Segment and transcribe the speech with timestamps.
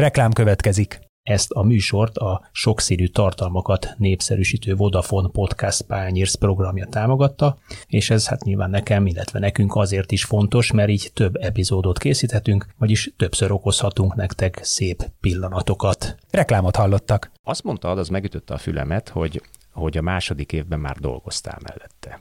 [0.00, 1.00] Reklám következik.
[1.22, 8.44] Ezt a műsort a sokszínű tartalmakat népszerűsítő Vodafone Podcast Pányérsz programja támogatta, és ez hát
[8.44, 14.14] nyilván nekem, illetve nekünk azért is fontos, mert így több epizódot készíthetünk, vagyis többször okozhatunk
[14.14, 16.16] nektek szép pillanatokat.
[16.30, 17.30] Reklámot hallottak.
[17.42, 19.42] Azt mondta, az megütötte a fülemet, hogy,
[19.72, 22.20] hogy a második évben már dolgoztál mellette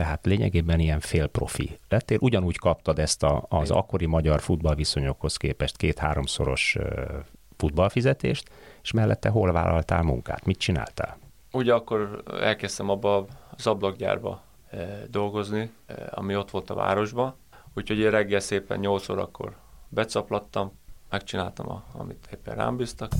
[0.00, 2.18] tehát lényegében ilyen félprofi lettél.
[2.20, 6.76] Ugyanúgy kaptad ezt a, az akkori magyar futballviszonyokhoz képest két-háromszoros
[7.56, 8.50] futballfizetést,
[8.82, 10.44] és mellette hol vállaltál munkát?
[10.44, 11.18] Mit csináltál?
[11.52, 13.26] Ugye akkor elkezdtem abba
[13.56, 14.42] az ablakgyárba
[15.10, 15.70] dolgozni,
[16.10, 17.34] ami ott volt a városban,
[17.74, 19.56] úgyhogy én reggel szépen 8 órakor
[19.88, 20.72] becaplattam,
[21.10, 23.12] megcsináltam, a, amit éppen rám bíztak.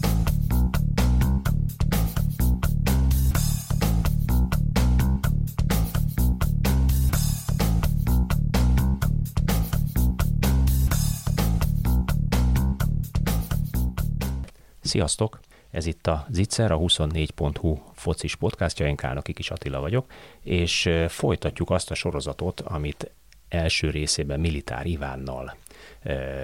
[14.90, 15.40] Sziasztok!
[15.70, 21.70] Ez itt a Zicser, a 24.hu focis podcastja, én Kálnoki Kis Attila vagyok, és folytatjuk
[21.70, 23.10] azt a sorozatot, amit
[23.48, 25.56] első részében Militár Ivánnal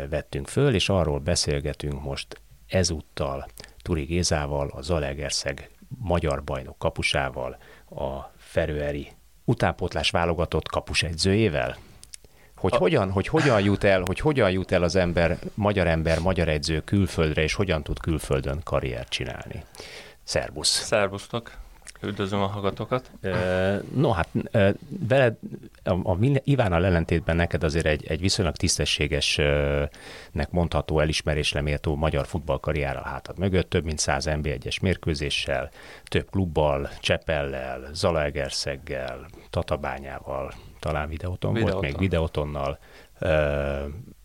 [0.09, 3.47] vettünk föl, és arról beszélgetünk most ezúttal
[3.83, 7.57] Turi Gézával, a Zalegerszeg magyar bajnok kapusával,
[7.91, 9.09] a Ferőeri
[9.45, 11.77] utánpótlás válogatott kapusegyzőjével
[12.71, 12.83] hogy a...
[12.83, 16.81] hogyan, hogy hogyan jut el, hogy hogyan jut el az ember, magyar ember, magyar edző
[16.81, 19.65] külföldre, és hogyan tud külföldön karriert csinálni.
[20.25, 20.69] Szerbusz.
[20.69, 21.51] Szerbusztok.
[22.03, 23.11] Üdvözlöm a hallgatókat.
[23.95, 24.29] No, hát
[25.09, 25.37] veled,
[25.83, 33.01] a, a Ivánnal ellentétben neked azért egy, egy viszonylag tisztességesnek mondható, elismerésre méltó magyar futballkarriára
[33.01, 35.71] hátad mögött, több mint 100 NB1-es mérkőzéssel,
[36.05, 41.81] több klubbal, Csepellel, Zalaegerszeggel, Tatabányával, talán videóton, videóton.
[41.81, 42.79] volt még videótonnal,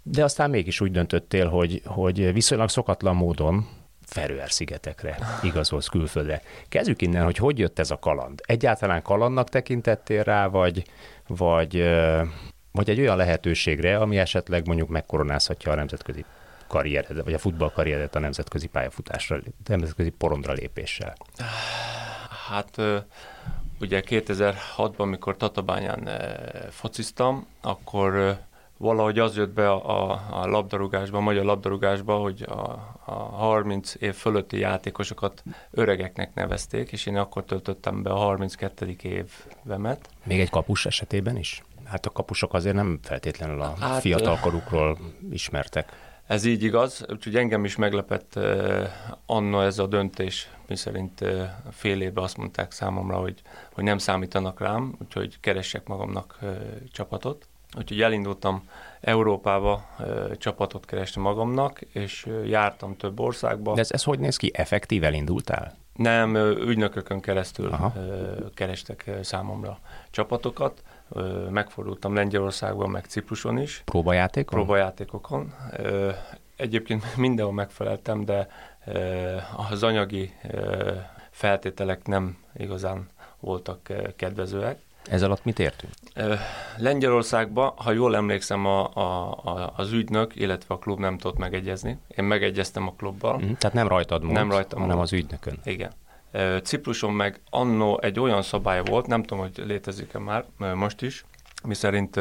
[0.04, 3.68] de aztán mégis úgy döntöttél, hogy, hogy viszonylag szokatlan módon
[4.06, 6.42] Ferőer-szigetekre igazolsz külföldre.
[6.70, 8.42] Kezdjük innen, hogy hogy jött ez a kaland?
[8.46, 10.84] Egyáltalán kalandnak tekintettél rá, vagy,
[11.28, 11.90] vagy,
[12.72, 16.26] vagy egy olyan lehetőségre, ami esetleg mondjuk megkoronázhatja a nemzetközi
[16.68, 21.16] karrieredet, vagy a futballkarrieredet a nemzetközi pályafutásra, nemzetközi porondra lépéssel?
[22.50, 22.82] Hát
[23.82, 26.10] ugye 2006-ban, amikor Tatabányán
[26.70, 28.40] fociztam, akkor
[28.82, 33.94] valahogy az jött be a, a, a labdarúgásba, a magyar labdarúgásba, hogy a, a 30
[34.00, 38.96] év fölötti játékosokat öregeknek nevezték, és én akkor töltöttem be a 32.
[39.02, 40.10] évemet.
[40.24, 41.64] Még egy kapus esetében is?
[41.84, 44.98] Hát a kapusok azért nem feltétlenül a hát, fiatalkorukról
[45.32, 46.11] ismertek.
[46.28, 48.88] Ez így igaz, úgyhogy engem is meglepett uh,
[49.26, 53.42] anna ez a döntés, miszerint uh, fél évben azt mondták számomra, hogy,
[53.74, 56.58] hogy nem számítanak rám, úgyhogy keressek magamnak uh,
[56.92, 57.46] csapatot.
[57.78, 58.64] Úgyhogy elindultam
[59.02, 63.74] Európába ö, csapatot keresni magamnak, és ö, jártam több országba.
[63.74, 64.52] De ez, ez hogy néz ki?
[64.54, 65.78] Effektív elindultál?
[65.96, 69.80] Nem, ügynökökön keresztül ö, kerestek számomra
[70.10, 70.84] csapatokat.
[71.14, 73.82] Ö, megfordultam Lengyelországban, meg Cipruson is.
[73.86, 74.60] Próbajátékon?
[74.60, 75.54] Próbajátékokon.
[75.78, 76.10] Ö,
[76.56, 78.48] egyébként mindenhol megfeleltem, de
[78.86, 79.36] ö,
[79.70, 80.92] az anyagi ö,
[81.32, 83.08] feltételek nem igazán
[83.40, 83.80] voltak
[84.16, 84.80] kedvezőek.
[85.10, 85.94] Ez alatt mit értünk?
[86.78, 91.98] Lengyelországban, ha jól emlékszem, a, a, a, az ügynök, illetve a klub nem tudott megegyezni.
[92.08, 93.38] Én megegyeztem a klubbal.
[93.38, 95.08] Mm, tehát nem rajtad múlt, nem rajtam hanem múlt.
[95.12, 95.60] az ügynökön.
[95.64, 95.92] Igen.
[96.64, 101.26] Cipruson meg annó egy olyan szabály volt, nem tudom, hogy létezik-e már most is,
[101.64, 102.20] miszerint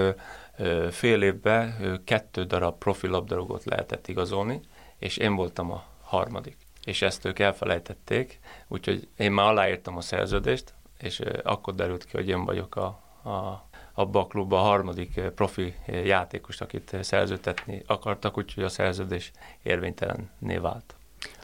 [0.90, 4.60] fél évben kettő darab profi labdarúgót lehetett igazolni,
[4.98, 6.56] és én voltam a harmadik.
[6.84, 12.28] És ezt ők elfelejtették, úgyhogy én már aláírtam a szerződést, és akkor derült ki, hogy
[12.28, 12.84] én vagyok a,
[13.22, 19.30] a, abba a klubba a harmadik profi játékos, akit szerződtetni akartak, úgyhogy a szerződés
[19.62, 20.94] érvénytelenné vált.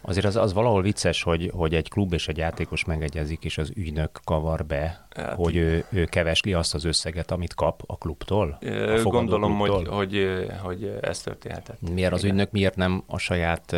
[0.07, 3.73] Azért az, az valahol vicces, hogy, hogy egy klub és egy játékos megegyezik, és az
[3.75, 8.59] ügynök kavar be, hát, hogy ő, ő kevesli azt az összeget, amit kap a klubtól?
[8.61, 9.95] A gondolom, klubtól.
[9.95, 11.91] Hogy, hogy, hogy ez történhetett.
[11.91, 12.31] Miért az Igen.
[12.31, 13.77] ügynök miért nem a saját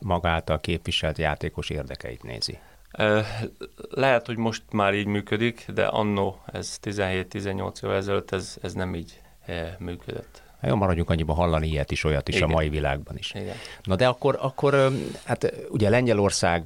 [0.00, 2.58] maga által képviselt játékos érdekeit nézi?
[3.90, 8.94] Lehet, hogy most már így működik, de annó, ez 17-18 évvel ezelőtt, ez, ez nem
[8.94, 9.20] így
[9.78, 10.42] működött.
[10.64, 12.48] Hát jó, maradjunk annyiba hallani ilyet is, olyat is Igen.
[12.48, 13.32] a mai világban is.
[13.34, 13.54] Igen.
[13.82, 14.92] Na de akkor, akkor
[15.24, 16.64] hát ugye Lengyelország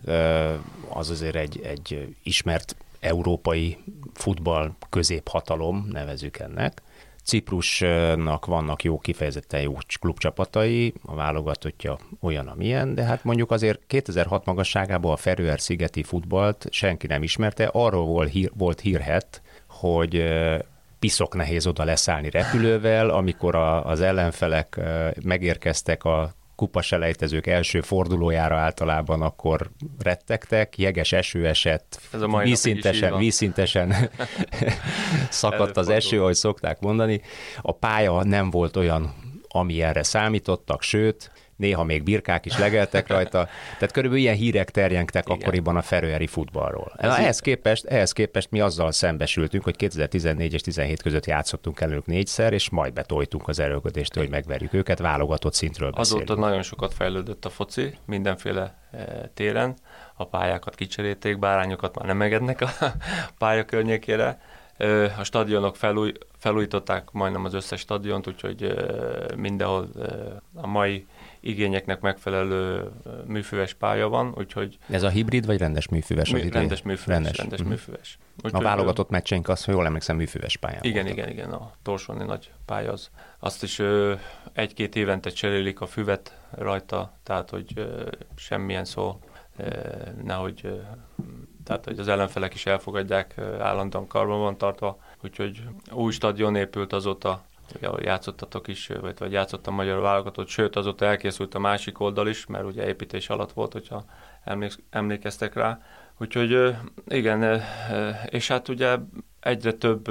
[0.89, 3.79] az azért egy, egy ismert európai
[4.15, 6.83] futball középhatalom, nevezük ennek.
[7.25, 14.45] Ciprusnak vannak jó, kifejezetten jó klubcsapatai, a válogatottja olyan, amilyen, de hát mondjuk azért 2006
[14.45, 20.25] magasságában a Ferőer szigeti futballt senki nem ismerte, arról volt, hír, volt hírhet, hogy
[20.99, 24.81] piszok nehéz oda leszállni repülővel, amikor a, az ellenfelek
[25.23, 33.95] megérkeztek a kupaselejtezők első fordulójára általában akkor rettegtek, jeges eső esett, Ez a vízszintesen, vízszintesen
[35.31, 37.21] szakadt az eső, ahogy szokták mondani.
[37.61, 39.15] A pálya nem volt olyan,
[39.49, 43.49] ami erre számítottak, sőt, néha még birkák is legeltek rajta.
[43.73, 45.39] Tehát körülbelül ilyen hírek terjengtek Igen.
[45.39, 46.93] akkoriban a ferőeri futballról.
[46.97, 52.07] Ez ehhez, képest, ehhez képest mi azzal szembesültünk, hogy 2014 és 17 között játszottunk elők
[52.07, 56.29] négyszer, és majd betoltunk az erőködést, hogy megverjük őket, válogatott szintről beszélünk.
[56.29, 59.77] Azóta nagyon sokat fejlődött a foci, mindenféle eh, téren.
[60.15, 62.69] A pályákat kicserélték, bárányokat már nem engednek a
[63.39, 64.41] pálya környékére.
[65.19, 68.75] A stadionok felúj, felújították majdnem az összes stadiont, úgyhogy
[69.37, 69.89] mindenhol
[70.55, 71.07] a mai
[71.41, 72.91] igényeknek megfelelő
[73.27, 74.79] műfüves pálya van, úgyhogy...
[74.89, 76.31] Ez a hibrid vagy rendes műfüves?
[76.31, 77.75] Mű, rendes műfüves, rendes, rendes uh-huh.
[77.75, 78.19] műfüves.
[78.45, 81.19] Úgyhogy, a válogatott meccseink azt, ha jól emlékszem, műfüves pályán Igen, voltak.
[81.19, 83.11] igen, igen, a Torsoni nagy pálya az.
[83.39, 83.83] Azt is
[84.53, 87.89] egy-két évente cserélik a füvet rajta, tehát hogy
[88.37, 89.19] semmilyen szó
[90.25, 90.81] nehogy
[91.65, 97.45] tehát hogy az ellenfelek is elfogadják, állandóan karban van tartva, úgyhogy új stadion épült azóta,
[97.77, 102.47] ugye, ahol játszottatok is, vagy, játszottam magyar válogatott, sőt azóta elkészült a másik oldal is,
[102.47, 104.05] mert ugye építés alatt volt, hogyha
[104.91, 105.81] emlékeztek rá.
[106.21, 106.77] Úgyhogy
[107.09, 107.63] igen,
[108.27, 108.97] és hát ugye
[109.41, 110.09] egyre több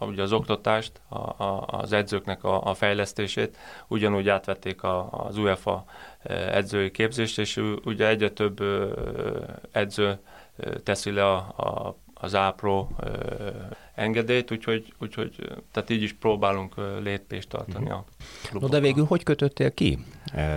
[0.00, 3.56] ugye az oktatást, a, az edzőknek a, fejlesztését,
[3.88, 5.84] ugyanúgy átvették a, az UEFA
[6.28, 8.62] edzői képzést, és ugye egyre több
[9.70, 10.18] edző
[10.82, 12.88] teszi le a, a, az APRO
[14.00, 15.36] engedélyt, úgyhogy, úgyhogy
[15.72, 17.98] tehát így is próbálunk lépést tartani uh-huh.
[17.98, 18.04] a
[18.48, 18.70] klubokban.
[18.70, 19.98] No de végül hogy kötöttél ki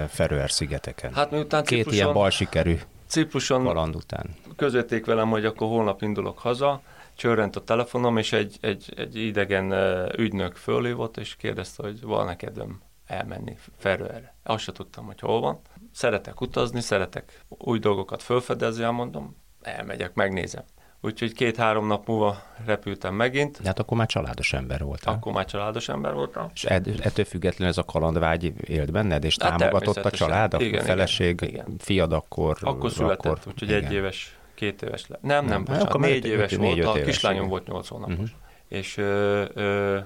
[0.08, 1.14] Feröer szigeteken?
[1.14, 4.36] Hát miután Két Cipruson, ilyen bal sikerű Cipruson kaland után.
[4.56, 6.82] Közötték velem, hogy akkor holnap indulok haza,
[7.16, 9.72] csörrent a telefonom, és egy, egy, egy idegen
[10.18, 14.36] ügynök fölhívott, és kérdezte, hogy van-e kedvem elmenni Ferőerre.
[14.44, 15.60] Azt se tudtam, hogy hol van.
[15.92, 20.64] Szeretek utazni, szeretek új dolgokat felfedezni, mondom, elmegyek, megnézem.
[21.06, 23.62] Úgyhogy két-három nap múlva repültem megint.
[23.62, 25.14] De hát akkor már családos ember voltam.
[25.14, 26.50] Akkor már családos ember voltam.
[26.54, 30.84] És ettől függetlenül ez a kalandvágy élt benned, és hát támogatott a család, a igen,
[30.84, 31.76] feleség, igen.
[31.80, 32.58] fiad akkor...
[32.62, 33.84] Akkor született, akkor, úgyhogy igen.
[33.84, 35.18] egy éves, két éves le.
[35.22, 37.50] Nem, nem, nem bocsánat, akkor négy éves négy, volt, a kislányom igen.
[37.50, 38.14] volt nyolc hónapos.
[38.14, 38.30] Uh-huh.
[38.68, 40.00] És ö, ö,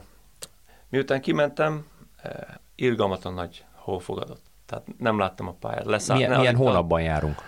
[0.90, 1.86] miután kimentem,
[2.76, 4.42] irgalmatlan nagy hó fogadott.
[4.66, 5.86] Tehát nem láttam a pályát.
[5.86, 7.42] Leszáll, milyen, milyen hónapban járunk?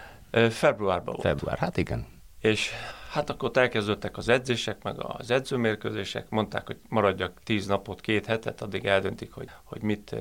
[0.49, 1.21] Februárban volt.
[1.21, 2.07] Február, hát igen.
[2.39, 2.71] És
[3.09, 8.61] hát akkor elkezdődtek az edzések, meg az edzőmérkőzések, mondták, hogy maradjak tíz napot, két hetet,
[8.61, 10.15] addig eldöntik, hogy, hogy mit,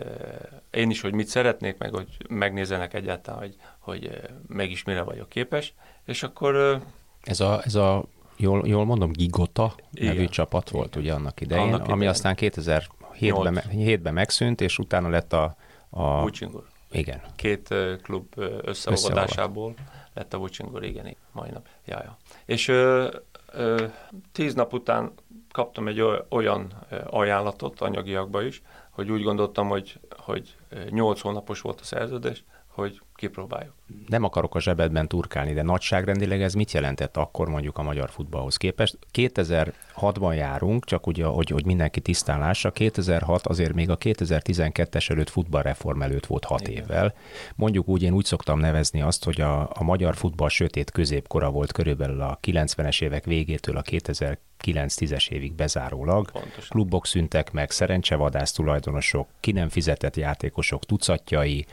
[0.71, 5.75] én is, hogy mit szeretnék, meg hogy megnézenek egyáltalán, hogy, hogy mégis mire vagyok képes.
[6.05, 6.83] És akkor...
[7.23, 8.05] Ez a, ez a
[8.37, 10.15] jól, jól mondom, Gigota igen.
[10.15, 11.01] nevű csapat volt igen.
[11.03, 11.95] ugye annak idején, annak idején.
[11.95, 15.57] ami aztán 2007-ben, me, 7-ben megszűnt, és utána lett a...
[15.91, 16.67] a Bucsingur.
[16.91, 17.21] Igen.
[17.37, 18.27] Két klub
[18.63, 19.75] összeolvadásából
[20.19, 21.69] lett a Bucsingur, igen, mai nap.
[21.85, 22.17] Ja, ja.
[22.45, 23.09] És ö,
[23.53, 23.87] ö,
[24.33, 25.13] tíz nap után
[25.53, 26.73] kaptam egy olyan
[27.07, 30.57] ajánlatot anyagiakba is, hogy úgy gondoltam, hogy, hogy
[30.89, 33.73] nyolc hónapos volt a szerződés, hogy kipróbáljuk.
[34.07, 38.57] Nem akarok a zsebedben turkálni, de nagyságrendileg ez mit jelentett akkor mondjuk a magyar futballhoz
[38.57, 38.99] képest?
[39.15, 45.31] 2006-ban járunk, csak ugye, hogy, hogy mindenki tisztán lássa, 2006 azért még a 2012-es előtt
[45.31, 46.83] futballreform előtt volt 6 Igen.
[46.83, 47.15] évvel.
[47.55, 51.73] Mondjuk úgy, én úgy szoktam nevezni azt, hogy a, a magyar futball sötét középkora volt
[51.73, 56.31] körülbelül a 90-es évek végétől a 2000 9-10-es évig bezárólag.
[56.31, 56.69] Pontosan.
[56.69, 61.67] Klubok szüntek meg, szerencsevadász tulajdonosok, ki nem fizetett játékosok tucatjai,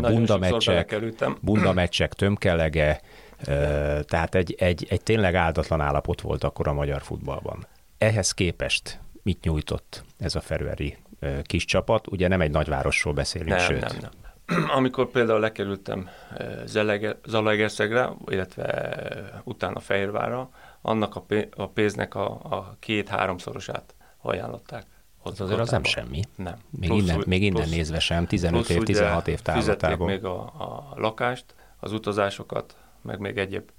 [0.00, 0.73] bunda meccsek,
[1.40, 3.00] bunda meccsek tömkelege,
[4.02, 7.66] tehát egy, egy, egy tényleg áldatlan állapot volt akkor a magyar futballban.
[7.98, 10.96] Ehhez képest mit nyújtott ez a ferőeri
[11.42, 12.06] kis csapat?
[12.06, 13.80] Ugye nem egy nagyvárosról beszélünk, nem, sőt.
[13.80, 14.10] Nem, nem.
[14.78, 16.08] Amikor például lekerültem
[17.24, 18.96] Zalaegerszegre, illetve
[19.44, 20.50] utána Fehérvárra,
[20.82, 21.16] annak
[21.56, 24.84] a pénznek a, a két-háromszorosát ajánlották.
[25.24, 26.22] Az azért az nem semmi.
[26.36, 26.58] Nem.
[26.70, 30.06] Még plusz, innen, még innen plusz, nézve sem, 15 év, 16 év távlatából.
[30.06, 31.44] még a, a lakást,
[31.80, 33.70] az utazásokat, meg még egyéb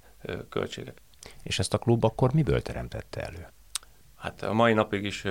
[0.48, 1.02] költségek.
[1.42, 3.46] És ezt a klub akkor miből teremtette elő?
[4.16, 5.24] Hát a mai napig is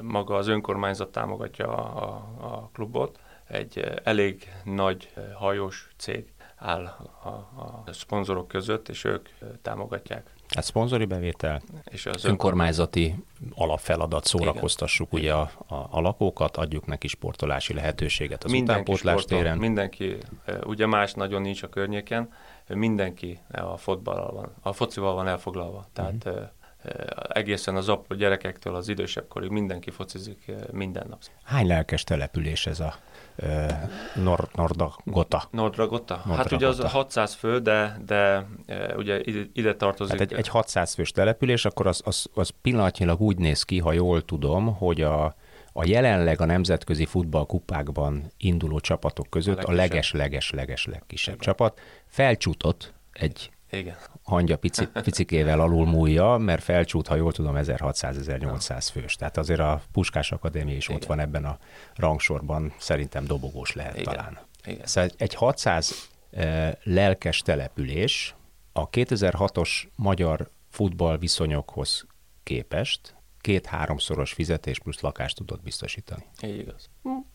[0.00, 3.20] maga az önkormányzat támogatja a, a, a klubot.
[3.46, 6.84] Egy elég nagy hajós cég áll
[7.22, 9.28] a, a szponzorok között, és ők
[9.62, 13.14] támogatják Hát szponzori bevétel, és az önkormányzati
[13.54, 15.22] alapfeladat, szórakoztassuk Igen.
[15.22, 19.58] ugye a, a, a lakókat, adjuk neki sportolási lehetőséget az mindenki utánpótlás sportol, téren.
[19.58, 20.16] Mindenki,
[20.64, 22.32] ugye más nagyon nincs a környéken,
[22.68, 26.44] mindenki a fotballal van, a focival van elfoglalva, tehát uh-huh.
[27.28, 31.20] egészen az apró gyerekektől az idősebb korig mindenki focizik minden nap.
[31.42, 32.94] Hány lelkes település ez a
[34.14, 35.42] Nord, Nordagota.
[35.50, 36.16] Nordragota?
[36.16, 38.46] Hát ugye az 600 fő, de, de
[38.96, 39.20] ugye
[39.52, 40.18] ide, tartozik.
[40.18, 43.92] Hát egy, egy 600 fős település, akkor az, az, az pillanatnyilag úgy néz ki, ha
[43.92, 45.34] jól tudom, hogy a,
[45.72, 51.46] a jelenleg a nemzetközi futballkupákban induló csapatok között a leges-leges-leges legkisebb Igen.
[51.46, 53.96] csapat felcsútott egy Igen.
[54.30, 59.14] Hangya pici, picikével alul múlja, mert felcsút, ha jól tudom, 1600-1800 fős.
[59.14, 60.96] Tehát azért a Puskás Akadémia is Igen.
[60.96, 61.58] ott van ebben a
[61.94, 64.04] rangsorban, szerintem dobogós lehet Igen.
[64.04, 64.38] talán.
[64.64, 64.86] Igen.
[64.86, 68.34] Szóval egy 600 e, lelkes település
[68.72, 72.06] a 2006-os magyar futball viszonyokhoz
[72.42, 76.24] képest két-háromszoros fizetés plusz lakást tudott biztosítani.
[76.42, 76.88] Így igaz.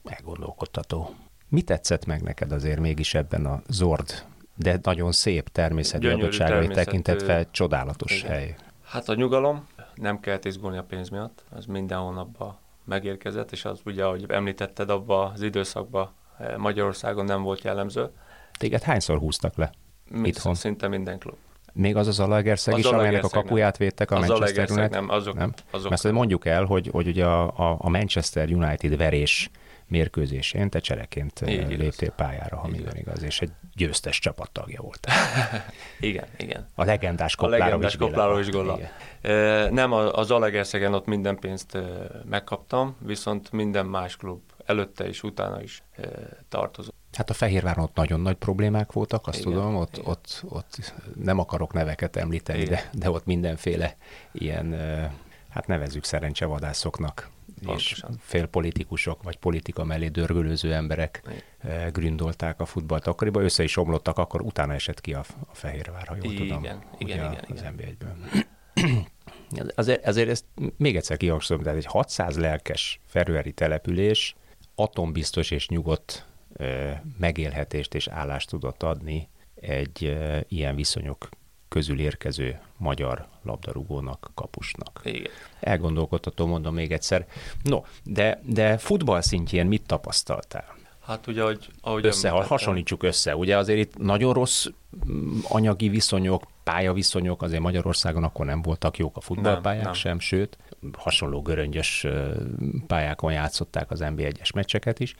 [0.03, 1.15] Elgondolkodtató.
[1.49, 4.25] Mi tetszett meg neked azért mégis ebben a Zord
[4.55, 8.31] de nagyon szép természeti Gyönyörű adottságai természet, tekintetve csodálatos igen.
[8.31, 8.55] hely.
[8.83, 13.79] Hát a nyugalom, nem kell izgulni a pénz miatt, az minden hónapban megérkezett, és az
[13.85, 18.09] ugye, ahogy említetted, abban az időszakban eh, Magyarországon nem volt jellemző.
[18.57, 19.71] Téged hányszor húztak le
[20.09, 20.55] Mit itthon?
[20.55, 21.35] Szinte minden klub.
[21.73, 23.87] Még az az Alegerszeg is, amelynek a kapuját nem.
[23.87, 24.91] védtek a az Manchester United?
[24.91, 25.53] nem, azok, nem?
[25.71, 29.49] azok Mert mondjuk el, hogy, hogy ugye a, a Manchester United verés
[29.87, 32.13] mérkőzésén te csereként Így léptél igaz.
[32.15, 35.07] pályára, ha minden igaz, és egy győztes csapattagja volt.
[35.99, 36.67] igen, igen.
[36.75, 38.49] A legendás Koplárovics Koplárovics
[39.69, 41.77] Nem, az Alegerszegen ott minden pénzt
[42.29, 45.83] megkaptam, viszont minden más klub előtte és utána is
[46.49, 46.93] tartozott.
[47.11, 50.09] Hát a Fehérváron ott nagyon nagy problémák voltak, azt igen, tudom, ott, igen.
[50.09, 53.97] ott, ott nem akarok neveket említeni, de, de ott mindenféle
[54.31, 54.75] ilyen,
[55.49, 57.29] hát nevezzük szerencsevadászoknak
[57.63, 58.09] Pontosan.
[58.11, 61.21] és félpolitikusok vagy politika mellé dörgölőző emberek
[61.63, 61.91] Igen.
[61.91, 66.15] gründolták a futballt akkoriban, össze is omlottak, akkor utána esett ki a, a Fehérvár, ha
[66.15, 66.63] jól igen, tudom.
[66.63, 67.45] Igen, igen, igen.
[67.49, 68.45] Az NB1-ből.
[69.75, 70.45] azért, azért ezt
[70.77, 74.35] még egyszer kihangsúlyom, tehát egy 600 lelkes ferőeri település
[74.75, 76.25] atombiztos és nyugodt
[77.17, 81.29] megélhetést és állást tudott adni egy ilyen viszonyok
[81.75, 85.01] közül érkező magyar labdarúgónak, kapusnak.
[85.03, 85.31] Igen.
[85.59, 87.27] Elgondolkodható, mondom még egyszer.
[87.63, 90.75] No, de, de futball szintjén mit tapasztaltál?
[91.05, 94.65] Hát ugye, hogy, ahogy össze, ha hasonlítsuk össze, ugye azért itt nagyon rossz
[95.07, 99.93] mm, anyagi viszonyok, pályaviszonyok, azért Magyarországon akkor nem voltak jók a futballpályák nem, nem.
[99.93, 100.57] sem, sőt,
[100.97, 102.07] hasonló göröngyös
[102.87, 105.15] pályákon játszották az NB1-es meccseket is.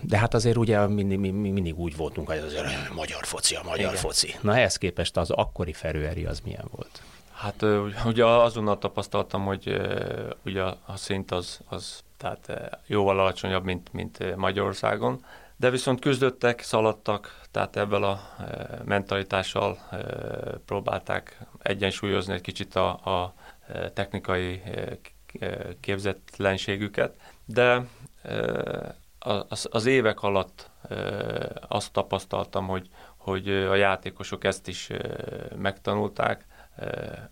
[0.00, 3.94] De hát azért ugye mindig, mindig úgy voltunk, hogy azért magyar foci, a magyar Igen.
[3.94, 4.34] foci.
[4.40, 7.02] Na ehhez képest az akkori ferőeri az milyen volt?
[7.32, 7.64] Hát
[8.04, 9.80] ugye azonnal tapasztaltam, hogy
[10.44, 12.52] ugye a szint az, az tehát
[12.86, 15.24] jóval alacsonyabb, mint, mint Magyarországon,
[15.56, 18.20] de viszont küzdöttek, szaladtak, tehát ebből a
[18.84, 19.78] mentalitással
[20.66, 23.34] próbálták egyensúlyozni egy kicsit a, a
[23.94, 24.62] technikai
[25.80, 27.86] képzetlenségüket, de
[29.28, 30.70] az, az évek alatt
[31.68, 34.90] azt tapasztaltam, hogy, hogy a játékosok ezt is
[35.56, 36.46] megtanulták.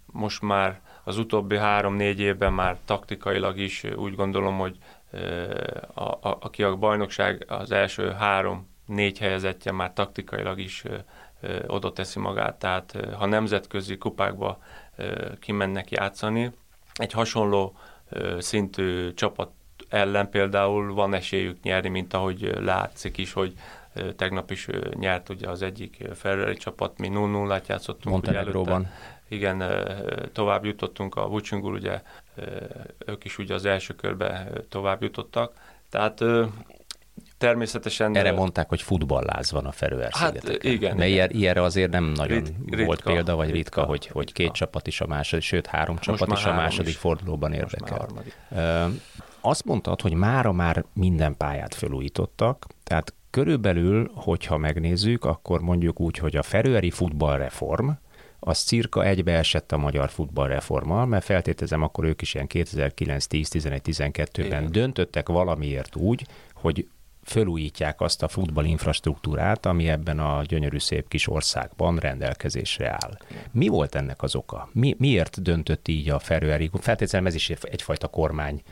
[0.07, 4.79] Most már az utóbbi három-négy évben már taktikailag is úgy gondolom, hogy
[5.95, 10.83] a, a, aki a bajnokság az első három-négy helyezettje már taktikailag is
[11.67, 14.59] oda teszi magát, tehát ha nemzetközi kupákba
[15.41, 16.53] kimennek játszani,
[16.95, 17.77] egy hasonló
[18.39, 19.51] szintű csapat
[19.89, 23.53] ellen például van esélyük nyerni, mint ahogy látszik is, hogy
[24.17, 28.15] tegnap is nyert ugye az egyik Ferrari csapat, mi 0-0-át játszottunk.
[28.15, 28.91] Montenegróban.
[29.29, 29.63] Igen,
[30.33, 32.03] tovább jutottunk a Vucsungul, ugye
[33.07, 35.53] ők is ugye az első körbe tovább jutottak.
[35.91, 36.25] Tehát
[37.39, 38.17] természetesen...
[38.17, 40.97] Erre mondták, hogy futballáz van a Ferőer hát, igen.
[40.97, 41.31] De igen.
[41.31, 42.53] ilyenre azért nem nagyon Rit,
[42.85, 45.95] volt ritka, példa, vagy ritka, ritka hogy, hogy két csapat is a második, sőt három
[45.95, 46.97] Most csapat is a második is.
[46.97, 48.09] fordulóban érdekel.
[49.49, 56.19] Azt mondtad, hogy mára már minden pályát felújítottak, tehát körülbelül, hogyha megnézzük, akkor mondjuk úgy,
[56.19, 57.89] hogy a Ferőeri futballreform,
[58.41, 63.81] az cirka egybeesett a magyar futballreformmal, mert feltételezem, akkor ők is ilyen 2009, 10, 11,
[63.85, 66.89] 12-ben döntöttek valamiért úgy, hogy
[67.27, 73.19] fölújítják azt a futball infrastruktúrát, ami ebben a gyönyörű szép kis országban rendelkezésre áll.
[73.51, 74.69] Mi volt ennek az oka?
[74.73, 76.71] Mi, miért döntött így a Ferőeri?
[76.81, 78.63] Feltétlenül ez is egyfajta kormány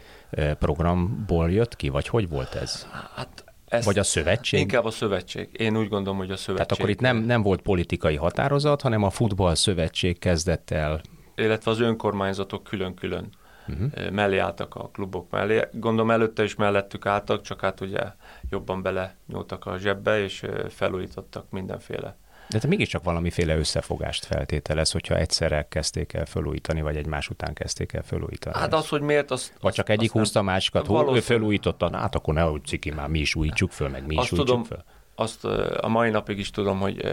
[0.59, 2.87] programból jött ki, vagy hogy volt ez?
[3.15, 4.61] Hát ezt vagy a szövetség?
[4.61, 5.49] Inkább a szövetség.
[5.53, 6.55] Én úgy gondolom, hogy a szövetség.
[6.55, 11.01] Tehát akkor itt nem, nem volt politikai határozat, hanem a futball szövetség kezdett el.
[11.37, 13.29] Illetve az önkormányzatok külön-külön
[13.69, 14.11] uh-huh.
[14.11, 15.61] mellé álltak a klubok mellé.
[15.73, 18.03] Gondolom előtte is mellettük álltak, csak hát ugye
[18.51, 22.17] jobban bele nyúltak a zsebbe, és felújítottak mindenféle
[22.49, 27.93] De te mégiscsak valamiféle összefogást feltételez, hogyha egyszerre kezdték el felújítani, vagy egymás után kezdték
[27.93, 28.57] el felújítani.
[28.57, 32.15] Hát az, hogy miért, az, Vagy csak egyik húzta a másikat, hol ő felújította, hát
[32.15, 34.85] akkor nehogy ciki már, mi is újítsuk föl, meg mi is Azt újítsuk tudom, föl.
[35.15, 35.45] azt
[35.81, 37.05] a mai napig is tudom, hogy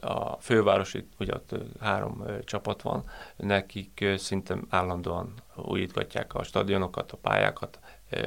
[0.00, 3.04] a fővárosi, ugye ott három csapat van,
[3.36, 7.78] nekik szinte állandóan újítgatják a stadionokat, a pályákat.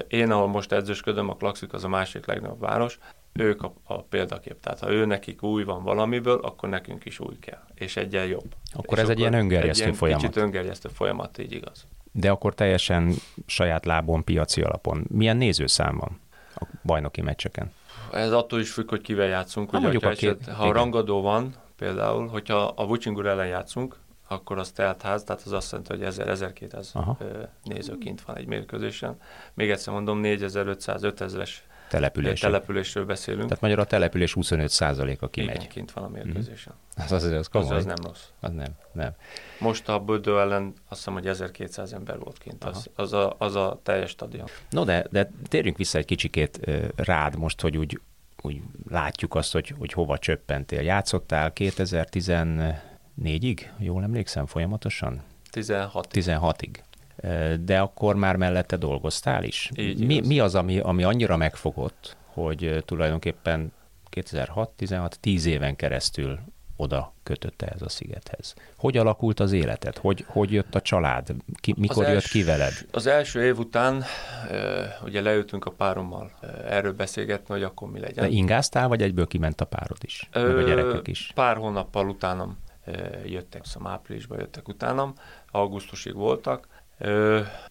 [0.08, 3.00] Én, ahol most edzősködöm, a Klaxik az a másik legnagyobb város,
[3.34, 4.60] ők a, a példakép.
[4.60, 8.56] Tehát ha ő nekik új van valamiből, akkor nekünk is új kell, és egyen jobb.
[8.74, 10.22] Akkor és ez egy ilyen öngerjesztő egy ilyen folyamat.
[10.22, 11.86] Kicsit öngerjesztő folyamat, így igaz.
[12.12, 13.14] De akkor teljesen
[13.46, 15.06] saját lábon, piaci alapon.
[15.10, 16.20] Milyen nézőszám van
[16.56, 17.72] a bajnoki meccseken?
[18.12, 19.70] Ez attól is függ, hogy kivel játszunk.
[19.70, 20.74] Ha Ugye, mondjuk a két- ha igen.
[20.74, 23.96] rangadó van, például, hogyha a Vucsingur ellen játszunk,
[24.28, 27.18] akkor az telt ház, tehát az azt jelenti, hogy 1000-1200 Aha.
[27.64, 29.18] néző kint van egy mérkőzésen.
[29.54, 31.50] Még egyszer mondom, 4500-5000-es
[31.94, 32.40] Település.
[32.40, 33.44] településről beszélünk.
[33.48, 35.56] Tehát magyar a település 25%-a kimegy.
[35.56, 36.74] Igen, kint van a mérkőzésen.
[36.98, 37.76] Az, az, az Az, komoly.
[37.76, 38.24] az nem rossz.
[38.40, 39.12] Az nem, nem.
[39.60, 42.64] Most a Bödő ellen azt hiszem, hogy 1200 ember volt kint.
[42.64, 44.48] Az, az, a, az a teljes stadion.
[44.70, 46.60] No, de, de térjünk vissza egy kicsikét
[46.96, 48.00] rád most, hogy úgy,
[48.42, 50.82] úgy látjuk azt, hogy, hogy hova csöppentél.
[50.82, 55.22] Játszottál 2014-ig, jól emlékszem, folyamatosan?
[55.52, 56.70] 16 16-ig.
[57.16, 59.70] Ö, De akkor már mellette dolgoztál is.
[59.76, 60.28] Így mi, igaz.
[60.28, 63.72] mi az, ami, ami annyira megfogott, hogy ö, tulajdonképpen
[64.12, 66.40] 2006-16-10 éven keresztül
[66.76, 68.54] oda kötötte ez a szigethez.
[68.78, 69.98] Hogy alakult az életed?
[69.98, 71.28] Hogy, hogy jött a család?
[71.60, 72.72] Ki, mikor Az jött els- ki veled?
[72.92, 74.04] Az első év után
[74.52, 78.24] ö, ugye leültünk a párommal ö, erről beszélgetni, hogy akkor mi legyen.
[78.24, 80.30] De ingáztál, vagy egyből kiment a párod is?
[80.34, 81.32] Meg a Ö, gyerekek is?
[81.36, 82.92] Pár hónappal utánam ö,
[83.26, 85.14] jöttek, szóval áprilisban jöttek utánam,
[85.52, 86.68] augusztusig voltak.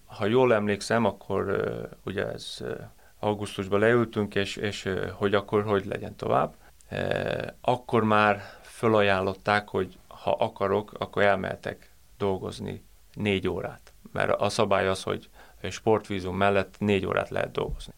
[0.05, 1.71] Ha jól emlékszem, akkor
[2.05, 2.59] ugye ez
[3.19, 6.55] augusztusban leültünk, és, és hogy akkor hogy legyen tovább.
[7.61, 12.85] Akkor már fölajánlották, hogy ha akarok, akkor elmehetek dolgozni
[13.15, 13.93] négy órát.
[14.13, 15.29] Mert a szabály az, hogy
[15.71, 17.93] sportvízum mellett négy órát lehet dolgozni.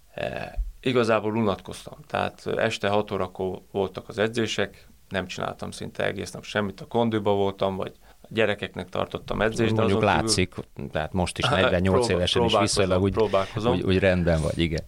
[0.80, 1.98] Igazából unatkoztam.
[2.06, 7.32] Tehát este 6 órakor voltak az edzések, nem csináltam szinte egész nap semmit, a kondiba
[7.32, 7.92] voltam, vagy
[8.28, 9.74] gyerekeknek tartottam edzést.
[9.74, 10.54] de Mondjuk látszik,
[10.92, 13.16] tehát most is Hát, 48 próbál- évesen is viszonylag úgy,
[13.64, 14.84] úgy, úgy rendben vagy, igen.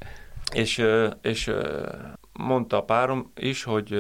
[0.53, 0.85] És,
[1.23, 1.53] és
[2.33, 3.95] mondta a párom is, hogy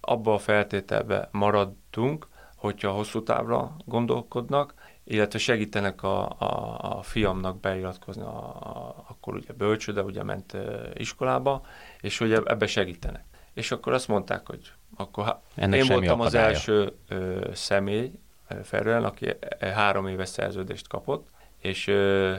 [0.00, 8.22] abba a feltételbe maradtunk, hogyha hosszú távra gondolkodnak, illetve segítenek a, a, a fiamnak beiratkozni,
[8.22, 10.56] a, a, akkor ugye bölcsőde, ugye ment
[10.94, 11.62] iskolába,
[12.00, 13.24] és hogy ebbe segítenek.
[13.54, 16.48] És akkor azt mondták, hogy akkor há- Ennek én voltam az akadálya.
[16.54, 18.12] első ö, személy
[18.48, 22.36] ö, Ferően, aki e- három éves szerződést kapott, és ö,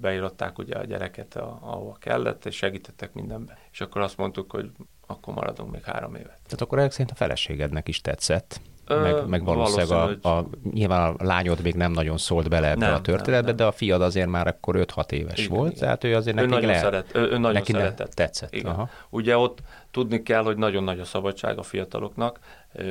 [0.00, 3.56] beíratták ugye a gyereket, a, ahova kellett, és segítettek mindenben.
[3.72, 4.70] És akkor azt mondtuk, hogy
[5.06, 6.40] akkor maradunk még három évet.
[6.44, 11.14] Tehát akkor ezek szerint a feleségednek is tetszett, meg, meg valószínűleg a, valószínű, a, nyilván
[11.14, 13.56] a lányod még nem nagyon szólt bele ebbe Nem, a történetbe, nem, nem.
[13.56, 15.82] de a fiad azért már akkor 5-6 éves Igen, volt, igen.
[15.82, 18.10] tehát ő azért neki nagyon, le, szeret, ő, ő nagyon neki szeretett.
[18.10, 18.54] tetszett.
[18.54, 18.72] Igen.
[18.72, 18.88] Aha.
[19.10, 19.58] Ugye ott
[19.90, 22.38] tudni kell, hogy nagyon nagy a szabadság a fiataloknak.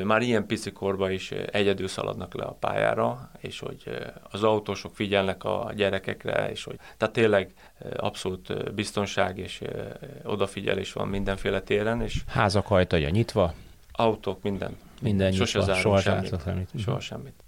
[0.04, 3.84] Már ilyen pici korban is egyedül szaladnak le a pályára, és hogy
[4.32, 7.54] az autósok figyelnek a gyerekekre, és hogy tehát tényleg
[7.96, 9.62] abszolút biztonság és
[10.24, 13.54] odafigyelés van mindenféle téren, és Házak ajtaja nyitva,
[13.92, 14.78] autók, minden.
[15.06, 16.28] Minden Sose nyitva, soha semmit.
[16.28, 16.44] semmit.
[16.44, 16.70] semmit.
[16.78, 17.44] Soha semmit.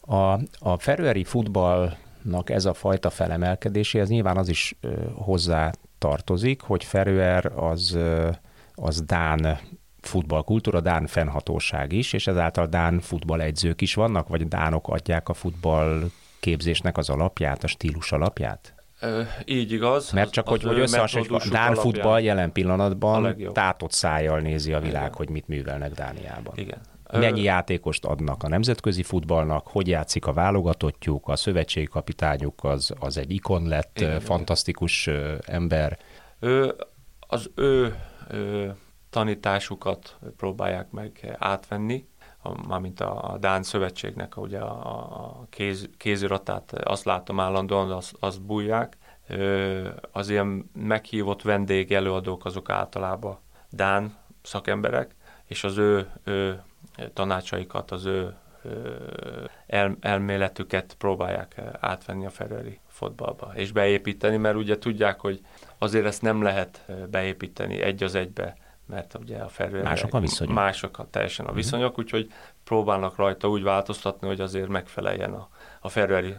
[0.00, 6.84] A, a ferőeri futballnak ez a fajta felemelkedéséhez nyilván az is ö, hozzá tartozik, hogy
[6.84, 8.30] Ferőer az, ö,
[8.74, 9.58] az Dán
[10.00, 16.10] futballkultúra, Dán fennhatóság is, és ezáltal Dán futballegyzők is vannak, vagy Dánok adják a futball
[16.40, 18.74] képzésnek az alapját, a stílus alapját?
[19.44, 20.10] Így igaz.
[20.10, 23.92] Mert Az- csak az hogy, hogy ő összehasonlítjuk, a metódusuk Dán futball jelen pillanatban tátott
[23.92, 25.14] szájjal nézi a világ, Igen.
[25.14, 26.52] hogy mit művelnek Dániában.
[26.56, 26.78] Igen.
[27.12, 33.16] Mennyi játékost adnak a nemzetközi futballnak, hogy játszik a válogatottjuk, a szövetségi kapitányuk az, az
[33.16, 34.26] egy ikon lett, Igen, igen, igen.
[34.36, 35.98] fantasztikus ö, ember.
[36.40, 36.74] Ő,
[37.18, 37.94] az ő,
[38.30, 38.74] ő
[39.10, 42.04] tanításukat próbálják meg átvenni,
[42.42, 48.42] a, mármint a, Dán Szövetségnek ugye a, a kéz, kéziratát, azt látom állandóan, azt, azt
[48.42, 48.96] bújják.
[50.12, 53.38] Az ilyen meghívott vendég előadók azok általában
[53.70, 55.14] Dán szakemberek,
[55.46, 56.62] és az ő, ő
[57.12, 58.34] tanácsaikat, az ő
[59.66, 65.40] el, elméletüket próbálják átvenni a feröeri fotballba, és beépíteni, mert ugye tudják, hogy
[65.78, 68.56] azért ezt nem lehet eh, beépíteni egy az egybe,
[68.90, 69.82] mert ugye a ferőre...
[69.82, 70.54] Mások a viszonyok.
[70.54, 72.32] Mások a, teljesen a viszonyok, úgyhogy
[72.64, 75.48] próbálnak rajta úgy változtatni, hogy azért megfeleljen a,
[75.80, 76.34] a ferőeri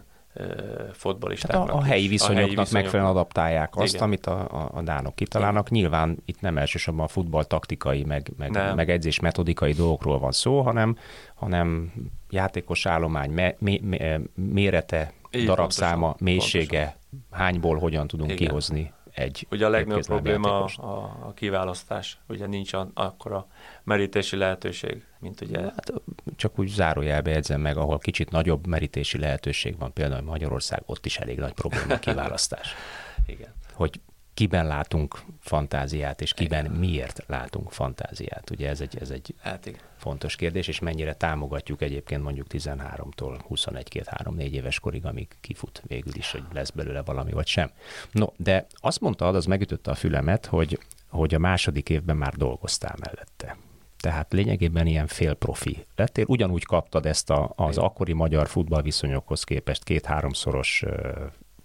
[0.92, 1.66] fotbalistáknak.
[1.68, 4.06] Tehát a, a helyi viszonyoknak a helyi megfelelően adaptálják azt, Igen.
[4.06, 5.70] amit a, a, a dánok kitalálnak.
[5.70, 5.82] Igen.
[5.82, 10.62] Nyilván itt nem elsősorban a futball taktikai, meg, meg, meg edzés metodikai dolgokról van szó,
[10.62, 10.98] hanem,
[11.36, 11.94] hanem
[12.30, 17.46] játékos állomány me, me, me, mérete, Így darabszáma, pontosan, mélysége, pontosan.
[17.46, 18.48] hányból hogyan tudunk Igen.
[18.48, 20.92] kihozni egy Ugye a legnagyobb probléma a,
[21.28, 23.48] a, kiválasztás, ugye nincs a, akkora
[23.84, 25.62] merítési lehetőség, mint ugye...
[25.62, 25.94] Hát,
[26.36, 31.18] csak úgy zárójelbe edzem meg, ahol kicsit nagyobb merítési lehetőség van, például Magyarország, ott is
[31.18, 32.76] elég nagy probléma a kiválasztás.
[33.26, 33.54] Igen.
[33.74, 34.00] Hogy
[34.34, 36.78] kiben látunk fantáziát, és kiben igen.
[36.78, 38.50] miért látunk fantáziát.
[38.50, 39.80] Ugye ez egy, ez egy hát igen.
[39.98, 46.32] fontos kérdés, és mennyire támogatjuk egyébként mondjuk 13-tól 21-2-3-4 éves korig, amíg kifut végül is,
[46.32, 47.72] hogy lesz belőle valami vagy sem.
[48.12, 52.96] No, de azt mondta, az megütötte a fülemet, hogy, hogy a második évben már dolgoztál
[53.00, 53.58] mellette.
[54.02, 56.26] Tehát lényegében ilyen félprofi lettél.
[56.28, 60.84] Ugyanúgy kaptad ezt a, az akkori magyar futballviszonyokhoz képest két-háromszoros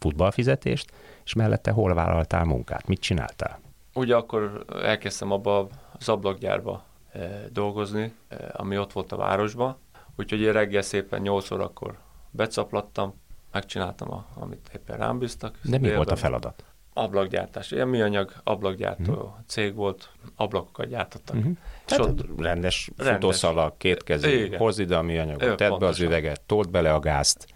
[0.06, 0.92] futballfizetést,
[1.24, 2.86] és mellette hol vállaltál munkát?
[2.86, 3.60] Mit csináltál?
[3.94, 9.76] Ugye akkor elkezdtem abba az ablakgyárba e, dolgozni, e, ami ott volt a városban,
[10.16, 11.98] úgyhogy én reggel szépen 8 órakor
[12.30, 13.14] becaplattam,
[13.52, 15.58] megcsináltam, a, amit éppen rám bíztak.
[15.62, 16.64] De mi volt a feladat?
[16.92, 17.70] Ablakgyártás.
[17.70, 19.30] Ilyen műanyag ablakgyártó uh-huh.
[19.46, 21.36] cég volt, ablakokat gyártottak.
[21.36, 21.52] Uh-huh.
[21.88, 26.40] És ott rendes, rendes futószalag, két kezű, hozd ide a műanyagot, tedd be az üveget,
[26.40, 27.46] told bele a gázt.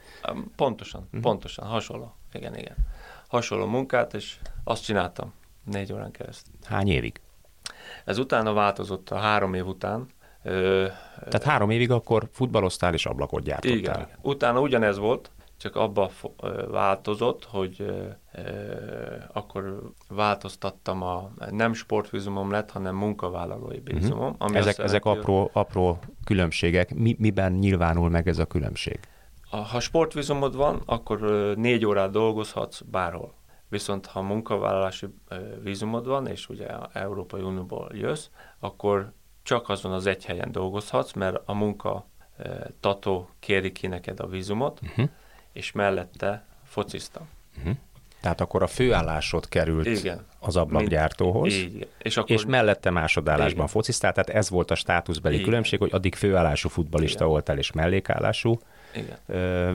[0.56, 1.20] Pontosan, uh-huh.
[1.20, 2.14] pontosan, hasonló.
[2.32, 2.76] Igen, igen
[3.30, 5.32] hasonló munkát, és azt csináltam
[5.64, 6.54] négy órán keresztül.
[6.64, 7.20] Hány évig?
[8.04, 10.06] Ez utána változott a három év után.
[10.42, 10.86] Ö,
[11.18, 13.76] Tehát három évig akkor futballoztál és ablakot gyártottál.
[13.76, 14.08] Igen, igen.
[14.22, 16.10] Utána ugyanez volt, csak abba
[16.68, 18.06] változott, hogy ö,
[19.32, 24.24] akkor változtattam a nem sportvízumom lett, hanem munkavállalói vízumom.
[24.24, 24.36] Uh-huh.
[24.38, 26.94] Ami ezek, ezek apró, apró különbségek.
[26.94, 29.00] Mi, miben nyilvánul meg ez a különbség?
[29.50, 31.20] Ha sportvízumod van, akkor
[31.56, 33.34] négy órát dolgozhatsz bárhol.
[33.68, 35.06] Viszont ha munkavállalási
[35.62, 38.26] vízumod van, és ugye Európai Unióból jössz,
[38.58, 42.06] akkor csak azon az egy helyen dolgozhatsz, mert a munka
[42.80, 45.08] tató kéri ki neked a vízumot, uh-huh.
[45.52, 47.28] és mellette fociztam.
[47.58, 47.76] Uh-huh.
[48.20, 50.26] Tehát akkor a főállásod került Igen.
[50.38, 52.30] az ablakgyártóhoz, így, és, akkor...
[52.30, 53.66] és mellette másodállásban Igen.
[53.66, 55.46] fociztál, tehát ez volt a státuszbeli Igen.
[55.46, 57.28] különbség, hogy addig főállású futbalista Igen.
[57.28, 58.58] voltál, és mellékállású,
[58.94, 59.16] igen.
[59.26, 59.72] Ö,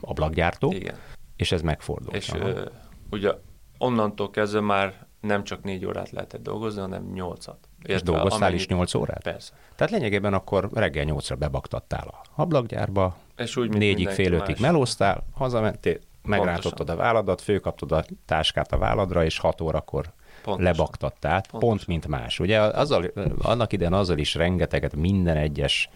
[0.00, 0.94] ablakgyártó, Igen.
[1.36, 2.16] és ez megfordult.
[2.16, 2.64] És ö,
[3.10, 3.30] ugye
[3.78, 7.68] onnantól kezdve már nem csak négy órát lehetett dolgozni, hanem nyolcat.
[7.82, 8.60] És dolgoztál amennyit...
[8.60, 9.22] is nyolc órát?
[9.22, 9.52] Persze.
[9.76, 15.98] Tehát lényegében akkor reggel nyolcra bebaktattál a ablakgyárba, és úgy, négyig, fél ötig melóztál, hazamentél,
[16.24, 20.72] megrántottad a válladat, főkaptad a táskát a válladra, és hat órakor Pontosan.
[20.72, 21.60] lebaktattál, Pontosan.
[21.60, 22.40] pont mint más.
[22.40, 23.04] Ugye azzal,
[23.38, 25.88] annak idején azzal is rengeteget minden egyes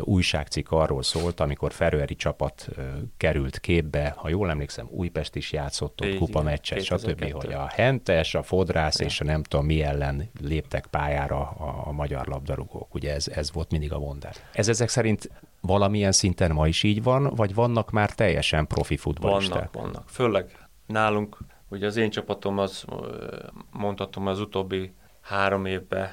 [0.00, 2.68] újságcikk arról szólt, amikor Ferőeri csapat
[3.16, 8.34] került képbe, ha jól emlékszem, Újpest is játszott ott kupa meccset, stb., hogy a Hentes,
[8.34, 9.06] a Fodrász ja.
[9.06, 12.94] és a nem tudom mi ellen léptek pályára a, a magyar labdarúgók.
[12.94, 14.36] Ugye ez, ez volt mindig a mondás.
[14.52, 15.30] Ez ezek szerint
[15.60, 19.72] valamilyen szinten ma is így van, vagy vannak már teljesen profi futballisták?
[19.72, 20.08] Vannak, vannak.
[20.08, 21.38] Főleg nálunk,
[21.68, 22.84] ugye az én csapatom az,
[23.70, 26.10] mondhatom, az utóbbi három évben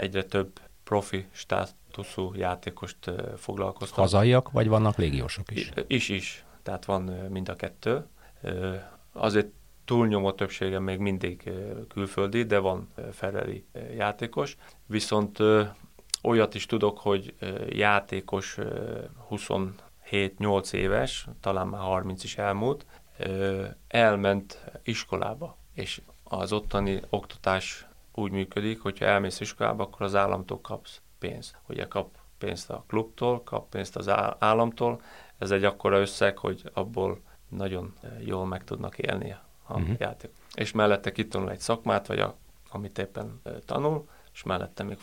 [0.00, 3.98] egyre több profi stát státuszú játékost foglalkoztat.
[3.98, 5.72] Hazaiak, vagy vannak légiósok is?
[5.86, 6.44] Is, is.
[6.62, 8.06] Tehát van mind a kettő.
[9.12, 9.48] Azért
[9.84, 11.52] túlnyomó többsége még mindig
[11.88, 14.56] külföldi, de van ferrari játékos.
[14.86, 15.38] Viszont
[16.24, 17.34] olyat is tudok, hogy
[17.68, 18.58] játékos
[19.30, 22.86] 27-8 éves, talán már 30 is elmúlt,
[23.88, 31.00] elment iskolába, és az ottani oktatás úgy működik, hogyha elmész iskolába, akkor az államtól kapsz
[31.18, 31.56] pénz.
[31.68, 34.08] Ugye kap pénzt a klubtól, kap pénzt az
[34.38, 35.00] államtól,
[35.38, 39.96] ez egy akkora összeg, hogy abból nagyon jól meg tudnak élni a uh-huh.
[39.98, 40.30] játék.
[40.54, 42.36] És mellette kitanul egy szakmát, vagy a,
[42.70, 44.98] amit éppen tanul, és mellette még...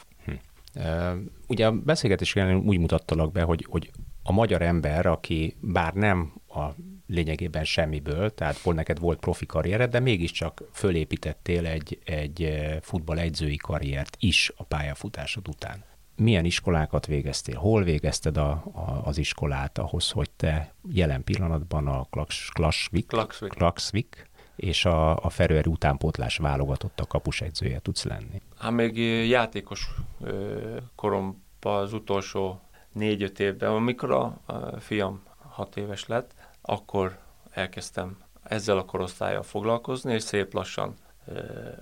[1.48, 3.92] Ugye a beszélgetés úgy mutattalak be, hogy, hogy
[4.24, 6.66] a magyar ember, aki bár nem a
[7.08, 14.18] lényegében semmiből, tehát volt neked volt profi karriered, de mégiscsak fölépítettél egy, egy futball karriert
[14.20, 15.84] is a pályafutásod után
[16.16, 22.08] milyen iskolákat végeztél, hol végezted a, a, az iskolát ahhoz, hogy te jelen pillanatban a
[22.52, 23.50] Klaksvik, Klaksvik.
[23.50, 24.30] Klaksvik
[24.62, 28.42] és a, a Ferőeri utánpótlás válogatott a kapusegyzője tudsz lenni?
[28.58, 28.98] Hát még
[29.28, 29.90] játékos
[30.96, 34.38] koromban az utolsó négy-öt évben, amikor a,
[34.80, 37.18] fiam hat éves lett, akkor
[37.52, 40.96] elkezdtem ezzel a korosztályjal foglalkozni, és szép lassan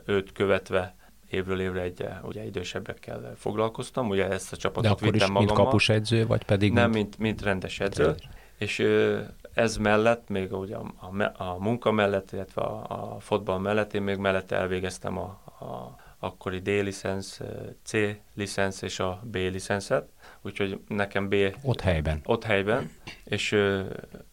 [0.06, 0.96] őt követve
[1.30, 5.56] évről évre egy ugye idősebbekkel foglalkoztam, ugye ezt a csapatot De akkor vittem is magammal.
[5.56, 6.74] mint kapusedző, vagy pedig?
[6.74, 8.16] Nem, mint, mint rendes edző.
[8.58, 9.22] És ö,
[9.54, 14.02] ez mellett, még ugye a, a, a munka mellett, illetve a, a fotball mellett, én
[14.02, 15.24] még mellett elvégeztem a,
[15.66, 17.42] a akkori D-licensz,
[17.84, 20.10] C-licensz és a B-licenszet,
[20.42, 21.36] úgyhogy nekem B...
[21.64, 22.22] Ott helyben.
[22.26, 22.92] Ott helyben,
[23.24, 23.82] és ö,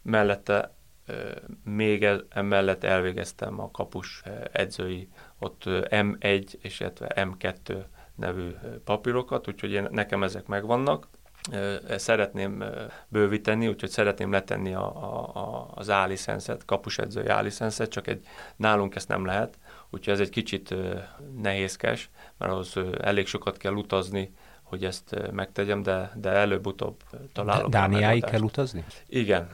[0.03, 0.75] mellette
[1.07, 1.31] ö,
[1.65, 8.51] még e, emellett elvégeztem a kapus edzői, ott M1 és M2 nevű
[8.85, 11.09] papírokat, úgyhogy én, nekem ezek megvannak.
[11.97, 12.65] Szeretném
[13.09, 19.25] bővíteni, úgyhogy szeretném letenni a, a, az A-licenszet, kapusedzői A-licenszet, csak egy, nálunk ezt nem
[19.25, 19.59] lehet,
[19.91, 20.75] úgyhogy ez egy kicsit
[21.43, 27.71] nehézkes, mert ahhoz elég sokat kell utazni, hogy ezt megtegyem, de, de előbb-utóbb találok.
[27.71, 28.85] Dániáig kell utazni?
[29.07, 29.49] Igen.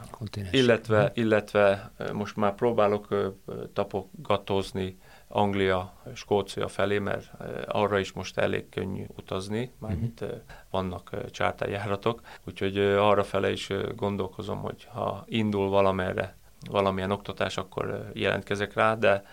[0.50, 3.32] Illetve, illetve most már próbálok
[3.72, 4.98] tapogatózni
[5.34, 7.30] Anglia, Skócia felé, mert
[7.66, 10.38] arra is most elég könnyű utazni, mármint uh-huh.
[10.70, 16.36] vannak csártájáratok, úgyhogy arra fele is gondolkozom, hogy ha indul valamerre
[16.70, 19.24] valamilyen oktatás, akkor jelentkezek rá, de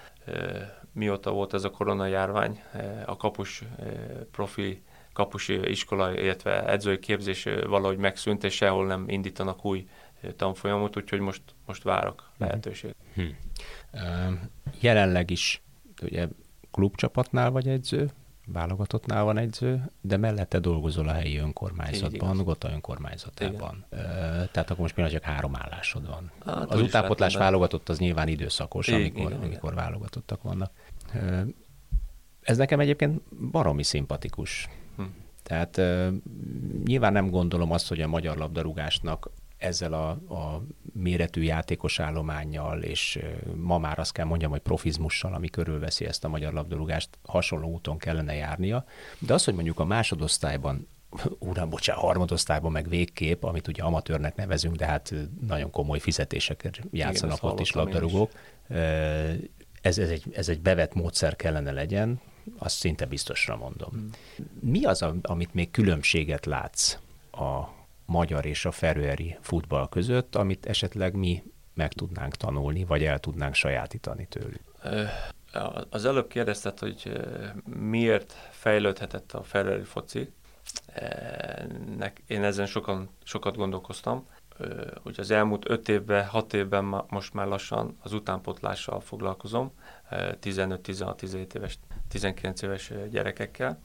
[0.94, 2.64] mióta volt ez a koronajárvány,
[3.06, 3.64] a kapus
[4.32, 4.84] profi
[5.14, 9.88] kapusi iskola, illetve edzői képzés valahogy megszűnt, és sehol nem indítanak új
[10.36, 12.44] tanfolyamot, úgyhogy most, most várok mhm.
[12.44, 12.96] lehetőség.
[13.14, 13.38] Hmm.
[13.94, 14.34] Uh,
[14.80, 15.62] jelenleg is
[16.02, 16.28] ugye
[16.72, 18.10] klubcsapatnál vagy edző,
[18.46, 23.86] válogatottnál van edző, de mellette dolgozol a helyi önkormányzatban, Gota önkormányzatában.
[23.92, 24.08] Igen.
[24.52, 26.32] Tehát akkor most például csak három állásod van.
[26.46, 30.72] Hát, az utánpotlás válogatott az nyilván időszakos, igen, amikor, igen, amikor válogatottak vannak.
[32.42, 34.70] Ez nekem egyébként baromi szimpatikus.
[34.96, 35.04] Hm.
[35.44, 35.82] Tehát
[36.86, 43.20] nyilván nem gondolom azt, hogy a magyar labdarúgásnak ezzel a, a méretű játékos állományjal, és
[43.56, 47.98] ma már azt kell mondjam, hogy profizmussal, ami körülveszi ezt a magyar labdarúgást, hasonló úton
[47.98, 48.86] kellene járnia.
[49.20, 50.88] De az, hogy mondjuk a másodosztályban
[51.40, 55.14] uram, bocsánat, harmadosztályban meg végkép, amit ugye amatőrnek nevezünk, de hát
[55.48, 58.32] nagyon komoly fizetéseket játszanak Igen, ott is labdarúgók.
[59.82, 62.22] Ez, ez, egy, ez egy bevett módszer kellene legyen,
[62.58, 63.90] azt szinte biztosra mondom.
[63.90, 64.10] Hmm.
[64.60, 66.98] Mi az, amit még különbséget látsz
[67.32, 67.79] a
[68.10, 71.44] magyar és a ferőeri futball között, amit esetleg mi
[71.74, 74.62] meg tudnánk tanulni, vagy el tudnánk sajátítani tőlük?
[75.90, 77.12] Az előbb kérdezted, hogy
[77.66, 80.32] miért fejlődhetett a ferőeri foci.
[82.28, 84.28] Én ezen sokan, sokat gondolkoztam.
[85.04, 89.72] Ugye az elmúlt öt évben, hat évben most már lassan az utánpotlással foglalkozom,
[90.12, 93.80] 15-16-17 éves, 19 éves gyerekekkel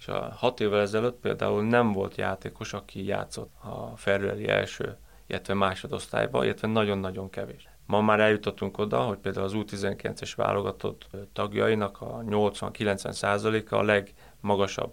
[0.00, 5.54] és a hat évvel ezelőtt például nem volt játékos, aki játszott a Ferrari első, illetve
[5.54, 7.68] másodosztályba, illetve nagyon-nagyon kevés.
[7.86, 14.92] Ma már eljutottunk oda, hogy például az U19-es válogatott tagjainak a 80-90 százaléka a legmagasabb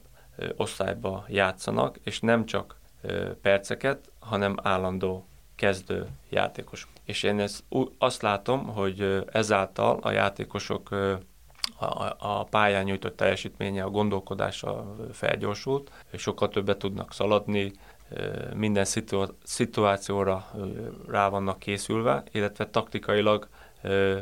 [0.56, 2.80] osztályba játszanak, és nem csak
[3.42, 6.88] perceket, hanem állandó kezdő játékos.
[7.04, 7.64] És én ezt
[7.98, 10.90] azt látom, hogy ezáltal a játékosok
[11.80, 17.72] a, a pályán nyújtott teljesítménye, a gondolkodása felgyorsult, sokkal többet tudnak szaladni,
[18.56, 18.86] minden
[19.44, 20.52] szituációra
[21.08, 23.48] rá vannak készülve, illetve taktikailag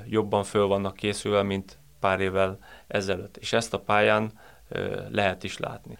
[0.05, 3.37] jobban föl vannak készülve, mint pár évvel ezelőtt.
[3.37, 4.31] És ezt a pályán
[5.09, 5.97] lehet is látni.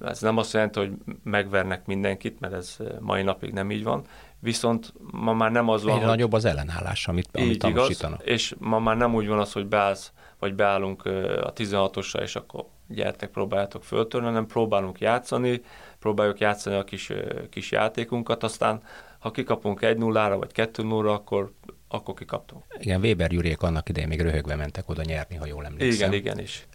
[0.00, 0.92] Ez nem azt jelenti, hogy
[1.22, 4.04] megvernek mindenkit, mert ez mai napig nem így van,
[4.38, 6.16] viszont ma már nem az van, Egyre hogy...
[6.16, 8.20] nagyobb az ellenállás, amit, amit tanúsítanak.
[8.20, 11.04] Igaz, és ma már nem úgy van az, hogy beállsz vagy beállunk
[11.42, 15.62] a 16-osra, és akkor gyertek, próbáljátok föltörni, hanem próbálunk játszani,
[15.98, 17.12] próbáljuk játszani a kis,
[17.50, 18.82] kis játékunkat, aztán
[19.18, 21.52] ha kikapunk 1-0-ra vagy 2-0-ra, akkor,
[21.88, 22.64] akkor kikaptunk.
[22.78, 26.12] Igen, Weber Gyuriék annak idején még röhögve mentek oda nyerni, ha jól emlékszem.
[26.12, 26.66] Igen, igen is.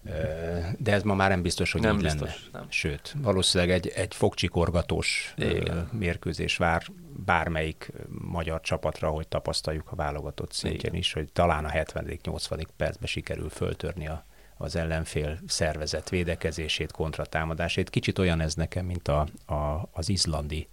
[0.78, 2.60] De ez ma már nem biztos, hogy nem így biztos, lenne.
[2.60, 2.66] Nem.
[2.70, 5.90] Sőt, valószínűleg egy, egy fogcsikorgatós igen.
[5.92, 6.84] mérkőzés vár
[7.26, 12.66] bármelyik magyar csapatra, hogy tapasztaljuk a válogatott szintjén is, hogy talán a 70.-80.
[12.78, 14.26] percben sikerül föltörni a,
[14.58, 17.90] az ellenfél szervezet védekezését, kontratámadásét.
[17.90, 20.68] Kicsit olyan ez nekem, mint a, a, az izlandi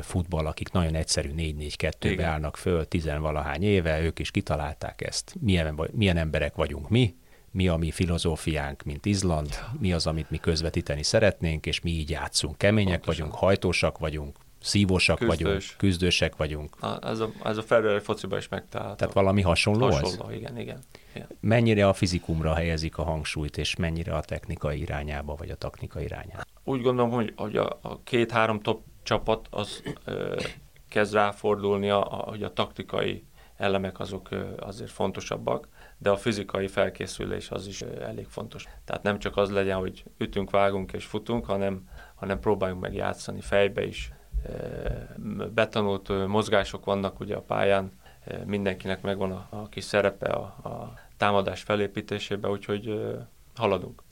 [0.00, 5.34] futball, akik nagyon egyszerű 4-4-2-be állnak föl, tizenvalahány éve, ők is kitalálták ezt.
[5.40, 7.14] Milyen, milyen emberek vagyunk mi,
[7.50, 12.10] mi a mi filozófiánk, mint Izland, mi az, amit mi közvetíteni szeretnénk, és mi így
[12.10, 12.58] játszunk.
[12.58, 13.24] Kemények Pontosan.
[13.24, 15.36] vagyunk, hajtósak vagyunk, szívósak Küzdős.
[15.38, 16.82] vagyunk, küzdősek vagyunk.
[16.82, 18.98] A, ez a, ez a Ferrari fociban is megtalálható.
[18.98, 20.36] Tehát valami hasonló, hasonló ez?
[20.36, 20.78] igen, igen,
[21.14, 21.26] igen.
[21.40, 26.42] Mennyire a fizikumra helyezik a hangsúlyt, és mennyire a technikai irányába, vagy a taktika irányába?
[26.64, 30.40] Úgy gondolom, hogy, hogy a, a két-három top csapat az ö,
[30.88, 33.24] kezd ráfordulni, a, a, hogy a taktikai
[33.56, 35.68] elemek azok ö, azért fontosabbak,
[35.98, 38.64] de a fizikai felkészülés az is ö, elég fontos.
[38.84, 43.40] Tehát nem csak az legyen, hogy ütünk, vágunk és futunk, hanem, hanem próbáljunk meg játszani
[43.40, 44.12] fejbe is,
[45.54, 47.92] betanult mozgások vannak ugye a pályán,
[48.44, 53.10] mindenkinek megvan a, a kis szerepe a, a támadás felépítésében, úgyhogy
[53.54, 54.02] haladunk.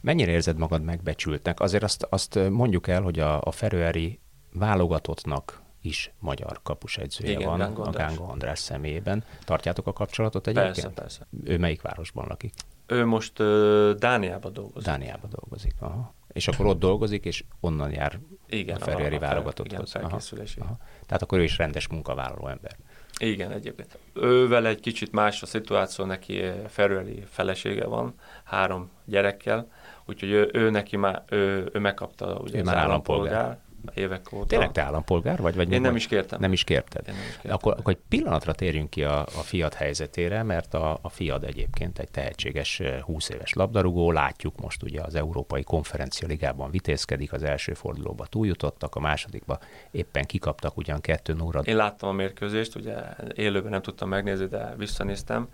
[0.00, 1.60] Mennyire érzed magad megbecsültnek?
[1.60, 4.20] Azért azt, azt mondjuk el, hogy a, a Ferőeri
[4.52, 9.24] válogatottnak is magyar kapusegyzője Igen, van Gángo a Gángo András személyében.
[9.44, 10.74] Tartjátok a kapcsolatot egyébként?
[10.74, 11.26] Persze, persze.
[11.44, 12.52] Ő melyik városban lakik?
[12.86, 14.88] Ő most uh, Dániában dolgozik.
[14.88, 16.14] Dániában dolgozik, aha.
[16.32, 18.18] És akkor ott dolgozik, és onnan jár
[18.48, 19.94] igen, a Ferőeri válogatotthoz.
[19.94, 20.20] Igen, aha,
[20.58, 20.76] aha.
[21.06, 22.76] Tehát akkor ő is rendes munkavállaló ember.
[23.18, 23.98] Igen, egyébként.
[24.14, 29.70] Ővel egy kicsit más a szituáció, neki Ferőeri felesége van, három gyerekkel,
[30.04, 33.34] úgyhogy ő, ő neki már, ő, ő megkapta ugye ő az már állampolgár.
[33.34, 34.46] állampolgár évek óta.
[34.46, 35.54] Tényleg te állampolgár vagy?
[35.54, 36.40] vagy Én nem is kértem.
[36.40, 37.08] Nem is kérted.
[37.08, 37.52] Én nem is kértem.
[37.52, 41.98] Akkor, akkor egy pillanatra térjünk ki a, a fiat helyzetére, mert a, a fiad egyébként
[41.98, 47.74] egy tehetséges 20 éves labdarúgó, látjuk most ugye az Európai Konferencia Ligában vitézkedik, az első
[47.74, 49.58] fordulóba túljutottak, a másodikba
[49.90, 51.60] éppen kikaptak ugyan kettő óra.
[51.60, 52.94] Én láttam a mérkőzést, ugye
[53.34, 55.48] élőben nem tudtam megnézni, de visszanéztem.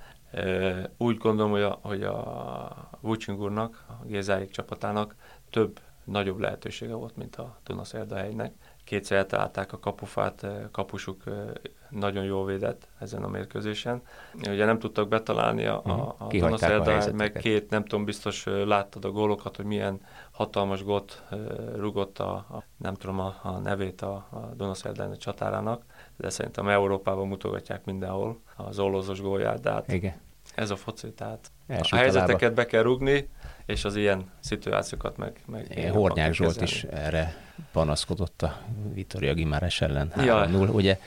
[0.97, 5.15] Úgy gondolom, hogy a, hogy a Vucsing úrnak, a Gézáik csapatának
[5.51, 8.53] több nagyobb lehetősége volt, mint a Dunaszerdahelynek.
[8.85, 11.33] Kétszer eltalálták a kapufát, eh, kapusuk eh,
[11.91, 14.03] nagyon jól védett ezen a mérkőzésen.
[14.49, 19.05] Ugye nem tudtak betalálni a, a, a Dunaszerdahely, meg két, nem tudom, biztos eh, láttad
[19.05, 21.23] a gólokat, hogy milyen hatalmas gót
[21.77, 25.85] rugott a, a nem tudom a, a nevét a, a Dunaszerdahely csatárának,
[26.17, 30.15] de szerintem Európában mutogatják mindenhol az ollózos gólját, de hát Igen.
[30.55, 33.29] ez a foci, tehát Első a helyzeteket be kell rugni,
[33.67, 35.41] és az ilyen szituációkat meg...
[35.47, 36.71] meg Hornyák Zsolt kezelni.
[36.71, 37.37] is erre
[37.73, 38.61] panaszkodott a
[38.93, 40.99] Vitoria Gimáres ellen 3 Ugye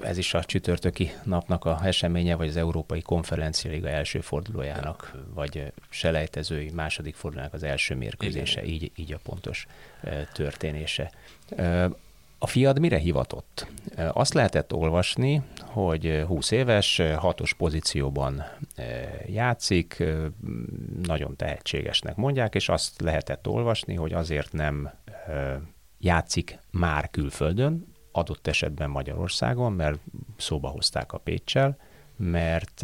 [0.00, 5.72] ez is a csütörtöki napnak a eseménye, vagy az Európai Konferencia Liga első fordulójának, vagy
[5.88, 9.66] selejtezői második fordulójának az első mérkőzése, így, így a pontos
[10.32, 11.10] történése.
[12.38, 13.66] A fiad mire hivatott?
[14.12, 18.44] Azt lehetett olvasni, hogy 20 éves, hatos pozícióban
[19.26, 20.04] játszik,
[21.02, 24.90] nagyon tehetségesnek mondják, és azt lehetett olvasni, hogy azért nem
[25.98, 29.98] játszik már külföldön, adott esetben Magyarországon, mert
[30.36, 31.76] szóba hozták a Pécsel,
[32.16, 32.82] mert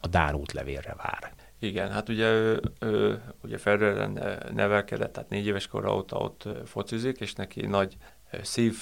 [0.00, 1.34] a Dán útlevélre vár.
[1.58, 4.18] Igen, hát ugye ő, ő ugye Ferreren
[4.54, 7.96] nevelkedett, tehát négy éves kora óta ott focizik, és neki nagy
[8.42, 8.76] szív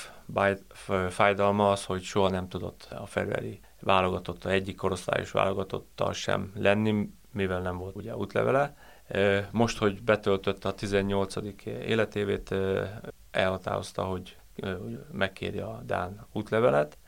[1.09, 7.11] fájdalma az, hogy soha nem tudott a Ferrari válogatott, a egyik korosztályos válogatottal sem lenni,
[7.33, 8.77] mivel nem volt ugye útlevele.
[9.51, 11.35] Most, hogy betöltötte a 18.
[11.65, 12.55] életévét,
[13.31, 14.37] elhatározta, hogy
[15.13, 16.99] megkéri a Dán útlevelet,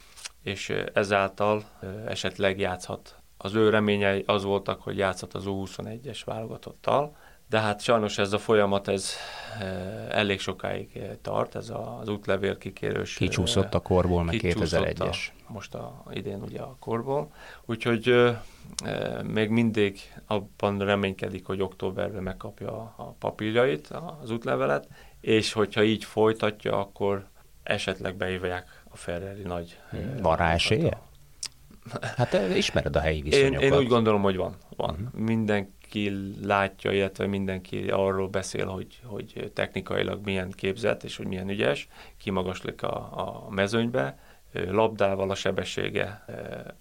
[0.42, 1.64] és ezáltal
[2.06, 3.16] esetleg játszhat.
[3.36, 7.16] Az ő reményei az voltak, hogy játszhat az U21-es válogatottal,
[7.48, 9.12] de hát sajnos ez a folyamat ez
[9.60, 13.14] eh, elég sokáig eh, tart, ez az útlevél kikérős.
[13.14, 15.16] Kicsúszott a korból, meg 2001-es.
[15.48, 17.32] Most a, idén ugye a korból,
[17.64, 23.86] úgyhogy e, még mindig abban reménykedik, hogy októberben megkapja a papírjait,
[24.22, 24.88] az útlevelet,
[25.20, 27.26] és hogyha így folytatja, akkor
[27.62, 29.78] esetleg beívják a Ferrari nagy...
[30.20, 31.00] Van rá esélye?
[32.16, 33.62] Hát ismered a helyi viszonyokat.
[33.62, 34.56] Én, én úgy gondolom, hogy van.
[34.76, 34.94] van.
[34.94, 35.20] Uh-huh.
[35.20, 41.48] Minden, mindenki látja, illetve mindenki arról beszél, hogy, hogy technikailag milyen képzett és hogy milyen
[41.48, 44.18] ügyes, kimagaslik a, a mezőnybe,
[44.52, 46.24] labdával a sebessége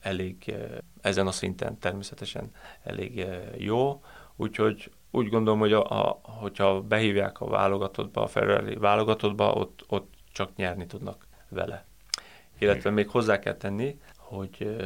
[0.01, 0.53] elég
[1.01, 2.51] ezen a szinten természetesen
[2.83, 3.25] elég
[3.57, 4.03] jó,
[4.35, 10.13] úgyhogy úgy gondolom, hogy a, a, hogyha behívják a válogatottba, a Ferrari válogatottba, ott, ott
[10.31, 11.85] csak nyerni tudnak vele.
[12.59, 14.77] Illetve még hozzá kell tenni, hogy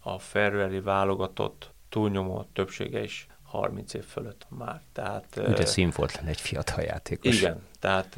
[0.00, 4.80] a Ferrari válogatott túlnyomó többsége is 30 év fölött már.
[4.92, 7.40] Tehát, Ugye színfolt lenne egy fiatal játékos.
[7.40, 8.16] Igen, tehát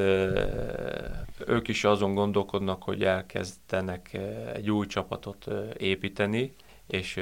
[1.46, 4.18] ők is azon gondolkodnak, hogy elkezdenek
[4.54, 6.54] egy új csapatot építeni,
[6.86, 7.20] és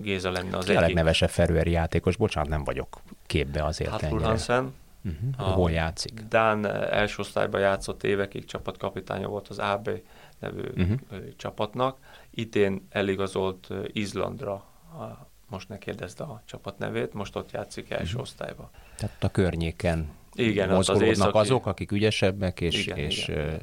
[0.00, 0.82] Géza lenne az Ki egyik.
[0.82, 2.16] a legnevesebb Ferőeri játékos?
[2.16, 4.74] Bocsánat, nem vagyok képbe azért hát Hansen.
[5.04, 5.54] Uh-huh.
[5.54, 6.20] Hol játszik?
[6.28, 9.90] Dán első osztályban játszott évekig, csapatkapitánya volt az AB
[10.38, 10.98] nevű uh-huh.
[11.36, 11.98] csapatnak.
[12.34, 14.64] Idén eligazolt Izlandra
[15.48, 18.20] most ne kérdezd a csapat nevét, most ott játszik első uh-huh.
[18.20, 18.70] osztályba.
[18.96, 21.38] Tehát a környéken igen, mozgolódnak az északi...
[21.38, 23.60] azok, akik ügyesebbek, és, igen, és igen.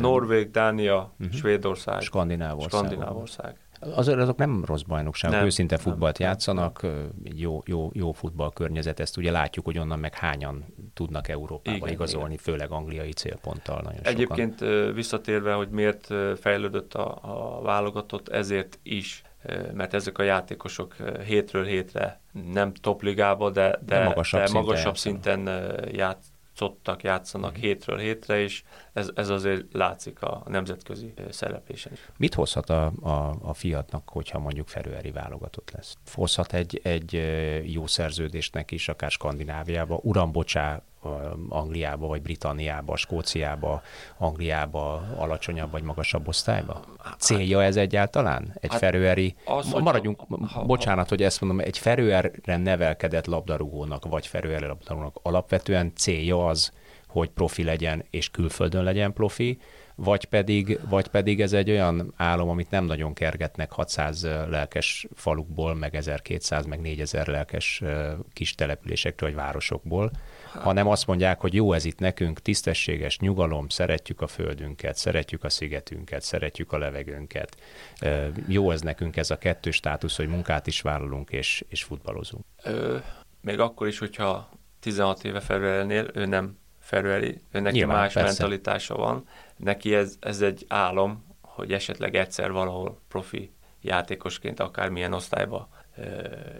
[0.00, 1.36] Norvég, Dánia, uh-huh.
[1.36, 2.70] Svédország, Skandinávország.
[2.70, 3.56] Skandinávország.
[3.80, 6.86] Azért azok nem rossz bajnokság, nem, őszinte futballt nem, játszanak,
[7.34, 10.64] jó, jó, jó futballkörnyezet, ezt ugye látjuk, hogy onnan meg hányan
[10.94, 12.44] tudnak Európába igen, igazolni, igen.
[12.44, 14.94] főleg angliai célponttal nagyon Egyébként sokan.
[14.94, 19.22] visszatérve, hogy miért fejlődött a, a válogatott, ezért is
[19.72, 22.20] mert ezek a játékosok hétről hétre
[22.52, 25.48] nem topligába, de, de, de magasabb, de szinten, magasabb szinten
[25.92, 27.64] játszottak, játszanak uh-huh.
[27.64, 28.62] hétről hétre, és
[28.98, 32.08] ez, ez azért látszik a nemzetközi szereplésen is.
[32.16, 35.96] Mit hozhat a, a, a fiatnak, hogyha mondjuk Ferőeri válogatott lesz?
[36.14, 37.22] Hozhat egy, egy
[37.64, 40.82] jó szerződést is, akár Skandináviába, uram, bocsá,
[41.48, 43.82] Angliába, vagy Britanniába, Skóciába,
[44.16, 46.84] Angliába, alacsonyabb vagy magasabb osztályba?
[47.18, 48.56] Célja ez egyáltalán?
[48.60, 54.04] Egy hát ferőeri, az, maradjunk, ha, ha, bocsánat, hogy ezt mondom, egy ferőerre nevelkedett labdarúgónak,
[54.04, 56.72] vagy ferőeri labdarúgónak alapvetően célja az,
[57.08, 59.58] hogy profi legyen, és külföldön legyen profi,
[60.00, 65.74] vagy pedig, vagy pedig ez egy olyan álom, amit nem nagyon kergetnek 600 lelkes falukból,
[65.74, 67.82] meg 1200, meg 4000 lelkes
[68.32, 70.10] kis településektől, vagy városokból,
[70.52, 75.48] hanem azt mondják, hogy jó ez itt nekünk, tisztességes nyugalom, szeretjük a földünket, szeretjük a
[75.48, 77.56] szigetünket, szeretjük a levegőnket.
[78.46, 82.44] Jó ez nekünk ez a kettős státusz, hogy munkát is vállalunk és, és futballozunk.
[82.62, 82.96] Ö,
[83.40, 84.48] még akkor is, hogyha
[84.80, 88.28] 16 éve felülelnél, ő nem felüli, neki Nyilván, más persze.
[88.28, 89.26] mentalitása van.
[89.56, 95.68] Neki ez, ez egy álom, hogy esetleg egyszer valahol profi játékosként akármilyen osztályba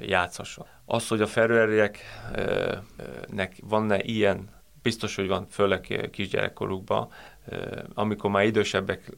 [0.01, 0.67] játszhasson.
[0.85, 4.51] Az, hogy a ferőerieknek van-e ilyen,
[4.83, 7.09] biztos, hogy van, főleg kisgyerekkorukban,
[7.95, 9.17] amikor már idősebbek,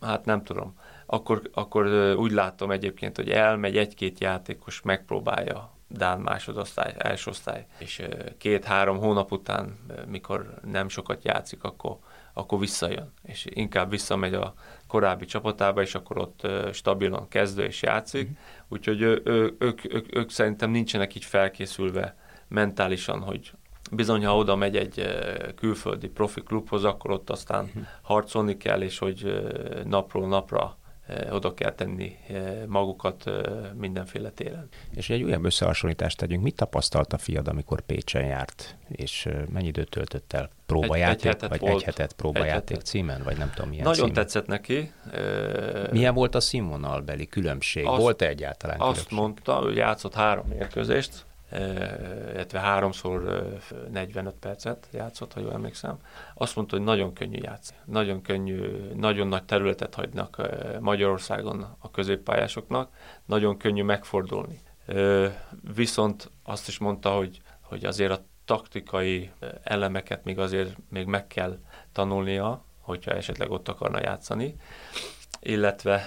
[0.00, 1.86] hát nem tudom, akkor, akkor
[2.16, 8.02] úgy látom egyébként, hogy elmegy egy-két játékos, megpróbálja Dán másodosztály, első osztály, és
[8.38, 11.96] két-három hónap után, mikor nem sokat játszik, akkor,
[12.32, 14.54] akkor visszajön, és inkább visszamegy a
[14.86, 18.32] korábbi csapatába, és akkor ott stabilan kezdő és játszik, mm.
[18.68, 22.16] úgyhogy ő, ő, ők, ők, ők szerintem nincsenek így felkészülve
[22.48, 23.52] mentálisan, hogy
[23.90, 25.06] bizony, ha oda megy egy
[25.56, 27.82] külföldi profi klubhoz, akkor ott aztán mm.
[28.02, 29.50] harcolni kell, és hogy
[29.84, 30.76] napról napra
[31.30, 32.16] oda kell tenni
[32.66, 33.30] magukat
[33.74, 34.68] mindenféle téren.
[34.94, 36.42] És egy újabb összehasonlítást tegyünk.
[36.42, 40.50] Mit tapasztalt a fiad, amikor Pécsen járt, és mennyi időt töltött el?
[40.66, 42.84] Próbajáték, egy, egy vagy volt, egy hetet próbajáték egy hetet.
[42.86, 44.14] címen, vagy nem tudom milyen Nagyon címen.
[44.22, 44.92] tetszett neki.
[45.90, 47.86] Milyen volt a színvonalbeli különbség?
[47.86, 49.18] Azt, Volt-e egyáltalán Azt különbség?
[49.18, 51.26] mondta, hogy játszott három mérkőzést,
[52.32, 53.42] illetve háromszor
[53.90, 55.98] 45 percet játszott, ha jól emlékszem.
[56.34, 57.78] Azt mondta, hogy nagyon könnyű játszani.
[57.84, 60.48] Nagyon könnyű, nagyon nagy területet hagynak
[60.80, 62.90] Magyarországon a középpályásoknak,
[63.24, 64.60] nagyon könnyű megfordulni.
[65.74, 69.30] Viszont azt is mondta, hogy, hogy azért a taktikai
[69.62, 71.58] elemeket még azért még meg kell
[71.92, 74.56] tanulnia, hogyha esetleg ott akarna játszani,
[75.40, 76.04] illetve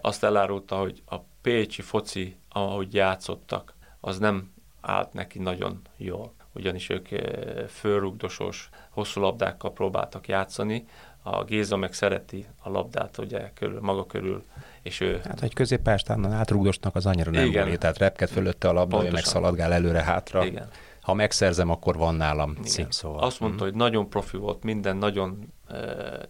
[0.00, 4.52] azt elárulta, hogy a pécsi foci, ahogy játszottak, az nem
[4.82, 10.86] állt neki nagyon jól, ugyanis ők eh, fölrugdosos, hosszú labdákkal próbáltak játszani,
[11.22, 14.44] a Géza meg szereti a labdát ugye körül, maga körül,
[14.82, 15.20] és ő...
[15.24, 17.78] Hát egy középpástán átrugdosnak az annyira nem Igen.
[17.78, 19.10] tehát repked fölötte a labda, Pontosan.
[19.10, 20.44] ő meg szaladgál előre-hátra.
[20.44, 20.68] Igen.
[21.02, 23.22] Ha megszerzem, akkor van nálam cím, szóval.
[23.22, 23.66] Azt mondta, mm.
[23.66, 25.74] hogy nagyon profi volt minden, nagyon, e,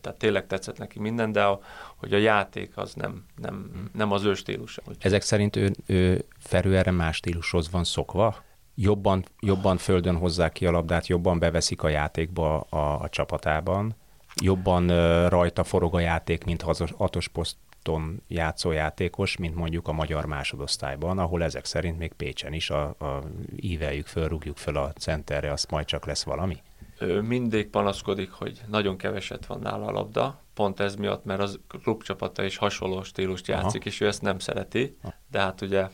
[0.00, 1.60] tehát tényleg tetszett neki minden, de a,
[1.96, 3.84] hogy a játék az nem, nem, mm.
[3.92, 4.82] nem az ő stílusa.
[4.88, 4.96] Úgy.
[4.98, 8.42] Ezek szerint ő, ő Ferő erre más stílushoz van szokva?
[8.74, 13.94] Jobban, jobban földön hozzák ki a labdát, jobban beveszik a játékba a, a csapatában,
[14.42, 17.28] jobban uh, rajta forog a játék, mint hatos, hatos
[17.83, 22.83] poszton játszó játékos, mint mondjuk a magyar másodosztályban, ahol ezek szerint még Pécsen is a,
[22.85, 23.22] a
[23.57, 26.57] íveljük föl, rúgjuk föl a centerre, azt majd csak lesz valami?
[26.99, 31.59] Ő mindig panaszkodik, hogy nagyon keveset van nála a labda, pont ez miatt, mert az
[31.83, 33.91] klubcsapata is hasonló stílust játszik, Aha.
[33.91, 34.97] és ő ezt nem szereti,
[35.30, 35.89] de hát ugye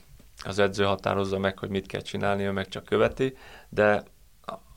[0.44, 3.36] az edző határozza meg, hogy mit kell csinálni, ő meg csak követi,
[3.68, 4.02] de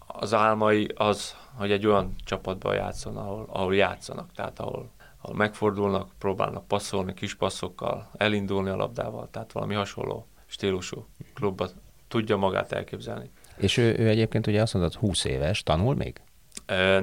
[0.08, 4.92] az álmai az, hogy egy olyan csapatban játszon, ahol, ahol játszanak, tehát ahol,
[5.22, 11.70] ahol megfordulnak, próbálnak passzolni kis passzokkal, elindulni a labdával, tehát valami hasonló stílusú klubban
[12.08, 13.32] tudja magát elképzelni.
[13.58, 16.22] És ő, ő egyébként ugye azt mondod, 20 éves, tanul még?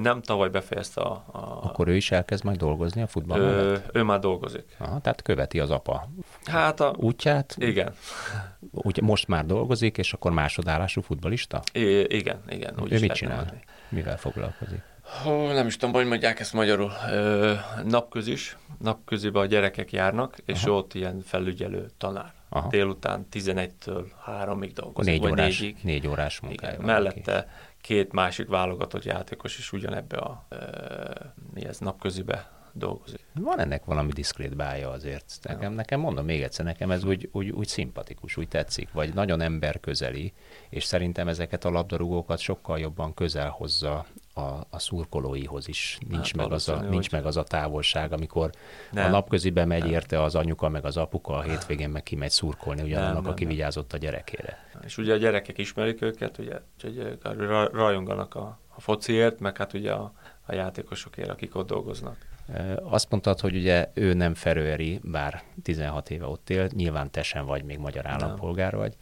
[0.01, 1.61] Nem, tavaly befejezte a, a...
[1.63, 3.49] Akkor ő is elkezd majd dolgozni a futballban?
[3.49, 4.77] Ő, ő már dolgozik.
[4.79, 6.09] Aha, tehát követi az apa
[6.45, 6.95] hát a...
[6.97, 7.57] útját?
[7.59, 7.95] Igen.
[8.71, 11.61] Úgy, most már dolgozik, és akkor másodállású futbalista?
[11.73, 12.75] I- igen, igen.
[12.81, 13.37] Úgy ő mit csinál?
[13.37, 13.61] Mondani.
[13.89, 14.81] Mivel foglalkozik?
[15.23, 16.93] Hú, nem is tudom, hogy mondják ezt magyarul.
[17.11, 17.55] Ö,
[17.85, 20.77] napközis, napköziben a gyerekek járnak, és Aha.
[20.77, 22.33] ott ilyen felügyelő tanár.
[22.49, 22.69] Aha.
[22.69, 25.21] Délután 11-től 3-ig dolgozik.
[25.21, 26.81] Négy órás, négy órás munkája.
[26.81, 27.49] Mellette
[27.81, 30.57] ki két másik válogatott játékos is ugyanebbe a e,
[31.55, 33.21] mi ez, napközibe dolgozik.
[33.35, 35.39] Van ennek valami diszkrét bája azért.
[35.43, 39.41] Nekem, nekem mondom még egyszer, nekem ez úgy, úgy, úgy szimpatikus, úgy tetszik, vagy nagyon
[39.41, 40.33] emberközeli,
[40.69, 44.07] és szerintem ezeket a labdarúgókat sokkal jobban közel hozza
[44.39, 45.99] a, a szurkolóihoz is.
[46.09, 48.51] Nincs, hát, meg az, a, nincs meg az a távolság, amikor
[48.91, 49.05] nem.
[49.07, 49.91] a napközibe megy nem.
[49.91, 53.45] érte az anyuka, meg az apuka, a hétvégén meg kimegy szurkolni ugyanannak, nem, nem, aki
[53.45, 53.53] nem.
[53.53, 54.69] vigyázott a gyerekére.
[54.85, 57.19] És ugye a gyerekek ismerik őket, ugye, úgyhogy
[57.73, 60.13] rajonganak a, a fociért, meg hát ugye a,
[60.47, 62.17] a játékosokért, akik ott dolgoznak.
[62.83, 67.47] Azt mondtad, hogy ugye ő nem ferőeri, bár 16 éve ott él, nyilván te sem
[67.47, 68.95] vagy még magyar állampolgár vagy,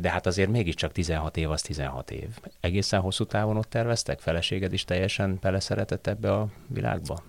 [0.00, 2.28] de hát azért mégiscsak 16 év az 16 év.
[2.60, 4.20] Egészen hosszú távon ott terveztek?
[4.20, 7.22] Feleséged is teljesen beleszeretett ebbe a világba?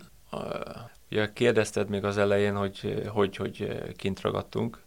[1.12, 4.82] Ugye kérdezted még az elején, hogy hogy, hogy kint ragadtunk.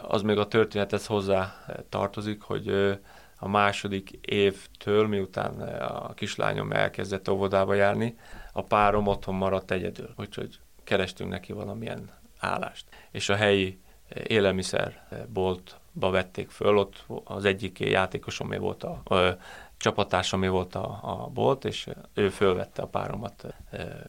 [0.00, 1.54] Az még a történethez hozzá
[1.88, 2.98] tartozik, hogy
[3.38, 8.16] a második évtől, miután a kislányom elkezdett óvodába járni,
[8.56, 12.84] a párom otthon maradt egyedül, úgyhogy kerestünk neki valamilyen állást.
[13.10, 13.80] És a helyi
[14.26, 19.36] élelmiszerboltba vették föl, ott az egyik játékosomé volt a, a
[19.76, 23.54] csapatársamé volt a, a bolt, és ő fölvette a páromat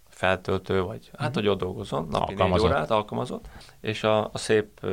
[0.10, 3.50] feltöltő, vagy hát, hogy ott dolgozom, napi négy órát alkalmazott,
[3.82, 4.86] és a, a szép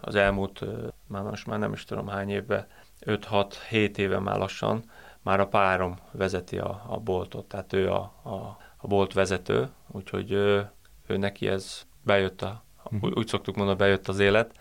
[0.00, 0.64] az elmúlt,
[1.06, 2.66] már most már nem is tudom hány évben,
[3.06, 4.84] 5-6-7 éve már lassan,
[5.22, 10.32] már a párom vezeti a, a boltot, tehát ő a, a, a bolt vezető, úgyhogy
[10.32, 10.70] ő,
[11.06, 12.64] ő neki ez bejött a,
[13.00, 14.58] úgy, úgy szoktuk mondani, bejött az élet,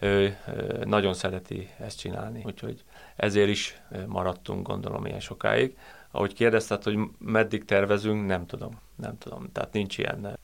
[0.00, 2.84] ő, ő nagyon szereti ezt csinálni, úgyhogy
[3.16, 5.76] ezért is maradtunk gondolom ilyen sokáig.
[6.10, 10.38] Ahogy kérdezted, hogy meddig tervezünk, nem tudom, nem tudom, tehát nincs ilyen.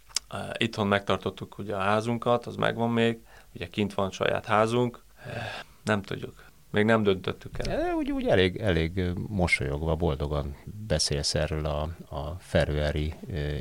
[0.57, 3.19] Itthon megtartottuk ugye a házunkat, az megvan még,
[3.55, 5.05] ugye kint van saját házunk,
[5.85, 7.95] nem tudjuk még nem döntöttük el.
[7.95, 10.57] Úgy, úgy elég, elég mosolyogva, boldogan
[10.87, 11.81] beszélsz erről a,
[12.16, 13.14] a ferőeri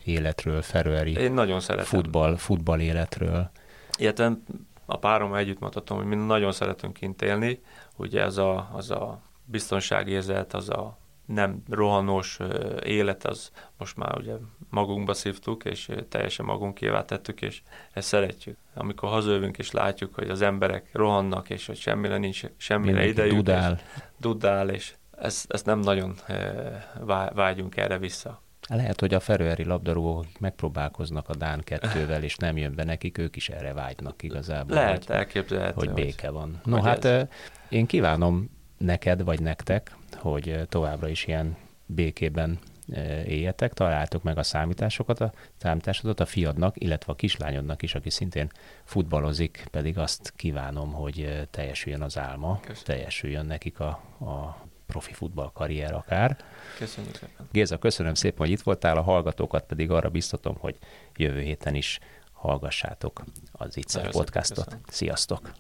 [0.04, 1.86] életről, ferőeri Én nagyon szeretem.
[1.86, 3.50] Futball, futball életről.
[3.98, 4.38] Illetve
[4.86, 7.62] a párom együtt mondhatom, hogy mi nagyon szeretünk kint élni.
[7.96, 10.98] Ugye az a, az a biztonságérzet, az a
[11.28, 12.40] nem rohanós
[12.84, 14.34] élet, az most már ugye
[14.70, 17.62] magunkba szívtuk, és teljesen magunkévá tettük, és
[17.94, 18.58] ezt szeretjük.
[18.74, 23.36] Amikor hazajövünk, és látjuk, hogy az emberek rohannak, és hogy semmire nincs, semmire Mindenki idejük.
[23.36, 23.74] Dudál.
[23.74, 26.16] És dudál, és ezt, ezt nem nagyon
[27.34, 28.42] vágyunk erre vissza.
[28.70, 33.18] Lehet, hogy a ferőeri labdarúgók, akik megpróbálkoznak a Dán kettővel, és nem jön be nekik,
[33.18, 34.76] ők is erre vágynak igazából.
[34.76, 35.74] Lehet, hogy, elképzelhető.
[35.76, 36.62] Hogy béke van.
[36.64, 37.30] No, hát
[37.70, 42.60] én kívánom neked vagy nektek, hogy továbbra is ilyen békében
[43.26, 48.52] éljetek, találtok meg a számításokat, a számításodat a fiadnak, illetve a kislányodnak is, aki szintén
[48.84, 52.84] futballozik, pedig azt kívánom, hogy teljesüljön az álma, Köszönöm.
[52.84, 53.88] teljesüljön nekik a,
[54.20, 56.38] a profi futball karrier akár.
[56.78, 57.48] Köszönjük szépen.
[57.52, 60.78] Géza, köszönöm szépen, hogy itt voltál, a hallgatókat pedig arra biztatom, hogy
[61.16, 62.00] jövő héten is
[62.32, 64.64] hallgassátok az Ittszer podcastot.
[64.64, 64.84] Köszönöm.
[64.88, 65.52] Sziasztok!